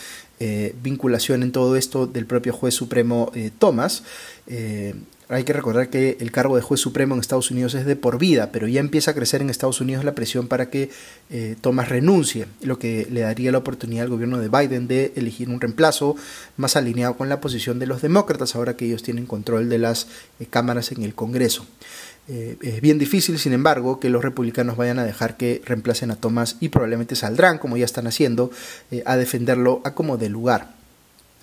vinculación 0.82 1.42
en 1.42 1.52
todo 1.52 1.76
esto 1.76 2.06
del 2.06 2.26
propio 2.26 2.52
juez 2.52 2.74
supremo 2.74 3.30
Thomas. 3.58 4.02
Hay 5.30 5.44
que 5.44 5.52
recordar 5.52 5.90
que 5.90 6.16
el 6.18 6.32
cargo 6.32 6.56
de 6.56 6.62
juez 6.62 6.80
supremo 6.80 7.14
en 7.14 7.20
Estados 7.20 7.52
Unidos 7.52 7.74
es 7.74 7.86
de 7.86 7.94
por 7.94 8.18
vida, 8.18 8.50
pero 8.50 8.66
ya 8.66 8.80
empieza 8.80 9.12
a 9.12 9.14
crecer 9.14 9.40
en 9.40 9.48
Estados 9.48 9.80
Unidos 9.80 10.04
la 10.04 10.16
presión 10.16 10.48
para 10.48 10.70
que 10.70 10.90
eh, 11.30 11.54
Thomas 11.60 11.88
renuncie, 11.88 12.46
lo 12.62 12.80
que 12.80 13.06
le 13.08 13.20
daría 13.20 13.52
la 13.52 13.58
oportunidad 13.58 14.06
al 14.06 14.10
gobierno 14.10 14.38
de 14.38 14.48
Biden 14.48 14.88
de 14.88 15.12
elegir 15.14 15.48
un 15.48 15.60
reemplazo 15.60 16.16
más 16.56 16.74
alineado 16.74 17.16
con 17.16 17.28
la 17.28 17.40
posición 17.40 17.78
de 17.78 17.86
los 17.86 18.02
demócratas, 18.02 18.56
ahora 18.56 18.76
que 18.76 18.86
ellos 18.86 19.04
tienen 19.04 19.26
control 19.26 19.68
de 19.68 19.78
las 19.78 20.08
eh, 20.40 20.46
cámaras 20.50 20.90
en 20.90 21.04
el 21.04 21.14
Congreso. 21.14 21.64
Eh, 22.30 22.56
es 22.62 22.80
bien 22.80 22.98
difícil, 22.98 23.38
sin 23.38 23.52
embargo, 23.52 24.00
que 24.00 24.08
los 24.08 24.22
republicanos 24.22 24.76
vayan 24.76 24.98
a 24.98 25.04
dejar 25.04 25.36
que 25.36 25.60
reemplacen 25.64 26.10
a 26.10 26.16
Thomas 26.16 26.56
y 26.60 26.68
probablemente 26.68 27.16
saldrán, 27.16 27.58
como 27.58 27.76
ya 27.76 27.84
están 27.84 28.06
haciendo, 28.06 28.50
a 29.04 29.16
defenderlo 29.16 29.82
a 29.84 29.94
como 29.94 30.16
de 30.16 30.28
lugar. 30.28 30.80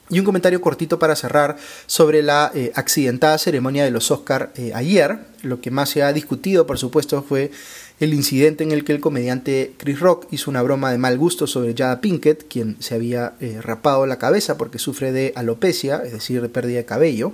Y 0.09 0.19
un 0.19 0.25
comentario 0.25 0.61
cortito 0.61 0.99
para 0.99 1.17
cerrar 1.17 1.57
sobre 1.85 2.23
la 2.23 2.49
eh, 2.55 2.71
accidentada 2.75 3.37
ceremonia 3.37 3.83
de 3.83 3.91
los 3.91 4.09
Oscar 4.09 4.51
eh, 4.55 4.71
ayer. 4.73 5.19
Lo 5.41 5.59
que 5.59 5.69
más 5.69 5.89
se 5.89 6.01
ha 6.01 6.13
discutido, 6.13 6.65
por 6.65 6.77
supuesto, 6.77 7.21
fue 7.23 7.51
el 7.99 8.13
incidente 8.13 8.63
en 8.63 8.71
el 8.71 8.85
que 8.85 8.93
el 8.93 9.01
comediante 9.01 9.73
Chris 9.77 9.99
Rock 9.99 10.27
hizo 10.31 10.49
una 10.49 10.61
broma 10.61 10.91
de 10.91 10.97
mal 10.97 11.17
gusto 11.17 11.45
sobre 11.45 11.75
Jada 11.75 11.99
Pinkett, 11.99 12.47
quien 12.47 12.77
se 12.79 12.95
había 12.95 13.33
eh, 13.41 13.59
rapado 13.61 14.05
la 14.05 14.17
cabeza 14.17 14.57
porque 14.57 14.79
sufre 14.79 15.11
de 15.11 15.33
alopecia, 15.35 16.01
es 16.05 16.13
decir, 16.13 16.41
de 16.41 16.47
pérdida 16.49 16.77
de 16.77 16.85
cabello. 16.85 17.33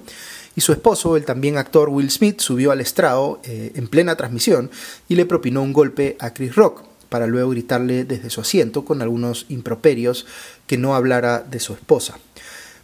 Y 0.56 0.62
su 0.62 0.72
esposo, 0.72 1.18
el 1.18 1.26
también 1.26 1.58
actor 1.58 1.90
Will 1.90 2.12
Smith, 2.12 2.40
subió 2.40 2.72
al 2.72 2.82
estrado 2.82 3.40
en 3.44 3.88
plena 3.88 4.16
transmisión 4.16 4.70
y 5.10 5.16
le 5.16 5.26
propinó 5.26 5.64
un 5.64 5.74
golpe 5.74 6.16
a 6.20 6.34
Chris 6.34 6.56
Rock 6.56 6.84
para 7.14 7.28
luego 7.28 7.52
gritarle 7.52 8.06
desde 8.06 8.32
su 8.32 8.42
asiento 8.42 8.86
con 8.86 9.04
algunos 9.04 9.46
improperios 9.50 10.26
que 10.66 10.80
no 10.80 10.96
hablara 10.96 11.42
de 11.42 11.60
su 11.60 11.74
esposa. 11.74 12.18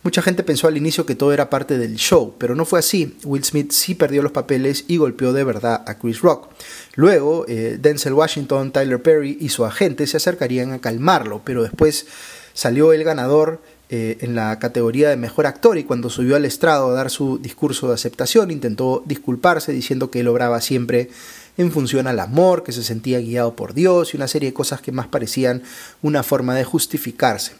Mucha 0.01 0.21
gente 0.21 0.43
pensó 0.43 0.67
al 0.67 0.77
inicio 0.77 1.05
que 1.05 1.15
todo 1.15 1.33
era 1.33 1.49
parte 1.49 1.77
del 1.77 1.95
show, 1.95 2.35
pero 2.37 2.55
no 2.55 2.63
fue 2.63 2.77
así. 2.77 3.17
Will 3.25 3.43
Smith 3.43 3.71
sí 3.71 3.95
perdió 3.95 4.21
los 4.21 4.31
papeles 4.31 4.85
y 4.87 4.97
golpeó 4.97 5.33
de 5.33 5.43
verdad 5.43 5.83
a 5.85 5.97
Chris 5.97 6.21
Rock. 6.21 6.47
Luego, 6.95 7.45
eh, 7.47 7.77
Denzel 7.81 8.13
Washington, 8.13 8.71
Tyler 8.71 9.01
Perry 9.01 9.37
y 9.41 9.49
su 9.49 9.65
agente 9.65 10.07
se 10.07 10.17
acercarían 10.17 10.71
a 10.71 10.79
calmarlo, 10.79 11.41
pero 11.43 11.63
después 11.63 12.05
salió 12.53 12.93
el 12.93 13.03
ganador 13.03 13.61
eh, 13.91 14.17
en 14.21 14.35
la 14.35 14.59
categoría 14.59 15.09
de 15.09 15.17
mejor 15.17 15.47
actor 15.47 15.77
y 15.79 15.83
cuando 15.83 16.11
subió 16.11 16.35
al 16.35 16.45
estrado 16.45 16.89
a 16.89 16.93
dar 16.93 17.09
su 17.09 17.39
discurso 17.39 17.87
de 17.87 17.95
aceptación 17.95 18.51
intentó 18.51 19.01
disculparse 19.05 19.71
diciendo 19.71 20.11
que 20.11 20.19
él 20.19 20.27
obraba 20.27 20.61
siempre 20.61 21.09
en 21.57 21.71
función 21.71 22.05
al 22.05 22.19
amor, 22.19 22.63
que 22.63 22.71
se 22.71 22.83
sentía 22.83 23.19
guiado 23.19 23.55
por 23.55 23.73
Dios 23.73 24.13
y 24.13 24.17
una 24.17 24.27
serie 24.27 24.49
de 24.49 24.53
cosas 24.53 24.81
que 24.81 24.91
más 24.91 25.07
parecían 25.07 25.63
una 26.01 26.23
forma 26.23 26.55
de 26.55 26.63
justificarse. 26.63 27.53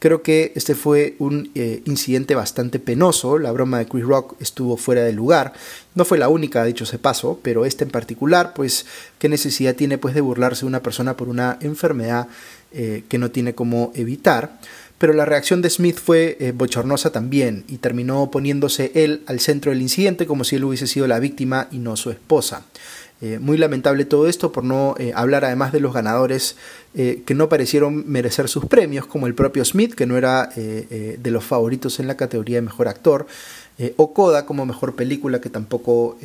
Creo 0.00 0.22
que 0.22 0.52
este 0.54 0.74
fue 0.74 1.14
un 1.18 1.50
eh, 1.54 1.82
incidente 1.84 2.34
bastante 2.34 2.78
penoso. 2.78 3.38
La 3.38 3.52
broma 3.52 3.78
de 3.78 3.86
Chris 3.86 4.04
Rock 4.04 4.34
estuvo 4.40 4.78
fuera 4.78 5.02
de 5.02 5.12
lugar. 5.12 5.52
No 5.94 6.06
fue 6.06 6.16
la 6.16 6.30
única, 6.30 6.64
dicho 6.64 6.86
se 6.86 6.98
paso, 6.98 7.38
pero 7.42 7.66
este 7.66 7.84
en 7.84 7.90
particular, 7.90 8.54
pues, 8.54 8.86
¿qué 9.18 9.28
necesidad 9.28 9.74
tiene 9.74 9.98
pues 9.98 10.14
de 10.14 10.22
burlarse 10.22 10.60
de 10.60 10.68
una 10.68 10.82
persona 10.82 11.16
por 11.18 11.28
una 11.28 11.58
enfermedad 11.60 12.28
eh, 12.72 13.04
que 13.08 13.18
no 13.18 13.30
tiene 13.30 13.54
cómo 13.54 13.92
evitar? 13.94 14.58
Pero 15.00 15.14
la 15.14 15.24
reacción 15.24 15.62
de 15.62 15.70
Smith 15.70 15.98
fue 15.98 16.36
eh, 16.40 16.52
bochornosa 16.52 17.10
también 17.10 17.64
y 17.68 17.78
terminó 17.78 18.30
poniéndose 18.30 18.92
él 18.94 19.22
al 19.24 19.40
centro 19.40 19.72
del 19.72 19.80
incidente 19.80 20.26
como 20.26 20.44
si 20.44 20.56
él 20.56 20.64
hubiese 20.64 20.86
sido 20.86 21.06
la 21.06 21.18
víctima 21.18 21.68
y 21.70 21.78
no 21.78 21.96
su 21.96 22.10
esposa. 22.10 22.66
Eh, 23.22 23.38
muy 23.38 23.56
lamentable 23.56 24.04
todo 24.04 24.28
esto 24.28 24.52
por 24.52 24.62
no 24.62 24.94
eh, 24.98 25.12
hablar 25.14 25.46
además 25.46 25.72
de 25.72 25.80
los 25.80 25.94
ganadores 25.94 26.56
que 26.92 27.34
no 27.36 27.48
parecieron 27.48 28.10
merecer 28.10 28.48
sus 28.48 28.64
premios, 28.64 29.06
como 29.06 29.28
el 29.28 29.34
propio 29.34 29.64
Smith, 29.64 29.94
que 29.94 30.06
no 30.06 30.18
era 30.18 30.48
de 30.56 31.30
los 31.30 31.44
favoritos 31.44 32.00
en 32.00 32.08
la 32.08 32.16
categoría 32.16 32.56
de 32.56 32.62
mejor 32.62 32.88
actor, 32.88 33.28
o 33.96 34.12
Coda 34.12 34.46
como 34.46 34.66
mejor 34.66 34.94
película, 34.94 35.40
que 35.40 35.50
tampoco 35.50 36.18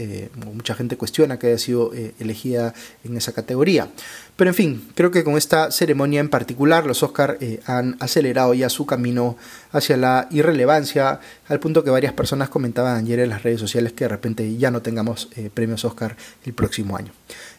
mucha 0.54 0.76
gente 0.76 0.98
cuestiona 0.98 1.40
que 1.40 1.48
haya 1.48 1.58
sido 1.58 1.92
elegida 2.20 2.74
en 3.04 3.18
esa 3.18 3.34
categoría. 3.34 3.90
Pero 4.36 4.50
en 4.50 4.56
fin, 4.56 4.90
creo 4.96 5.12
que 5.12 5.24
con 5.24 5.38
esta 5.38 5.72
ceremonia 5.72 6.20
en 6.20 6.30
particular 6.30 6.86
los 6.86 7.04
Oscar 7.04 7.38
han 7.66 7.96
acelerado 8.00 8.54
ya 8.54 8.70
su 8.70 8.86
camino 8.86 9.38
hacia 9.72 9.96
la 9.96 10.28
irrelevancia, 10.32 11.22
al 11.48 11.60
punto 11.60 11.84
que 11.84 11.90
varias 11.90 12.14
personas 12.14 12.50
comentaban 12.50 12.98
ayer 12.98 13.20
en 13.20 13.30
las 13.30 13.44
redes 13.44 13.62
sociales 13.62 13.94
que 13.94 14.06
de 14.06 14.10
repente 14.10 14.58
ya 14.58 14.72
no 14.72 14.82
tengamos 14.82 15.30
premios 15.54 15.86
Oscar 15.86 16.18
el 16.46 16.54
próximo 16.54 16.98
año. 16.98 17.14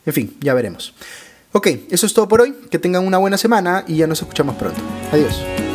En 0.05 0.13
fin, 0.13 0.37
ya 0.41 0.53
veremos. 0.55 0.95
Ok, 1.53 1.69
eso 1.91 2.05
es 2.05 2.13
todo 2.13 2.29
por 2.29 2.43
hoy. 2.43 2.55
Que 2.71 2.79
tengan 2.79 3.07
una 3.07 3.17
buena 3.17 3.39
semana 3.39 3.85
y 3.89 3.97
ya 3.97 4.07
nos 4.07 4.21
escuchamos 4.21 4.57
pronto. 4.57 4.81
Adiós. 5.11 5.66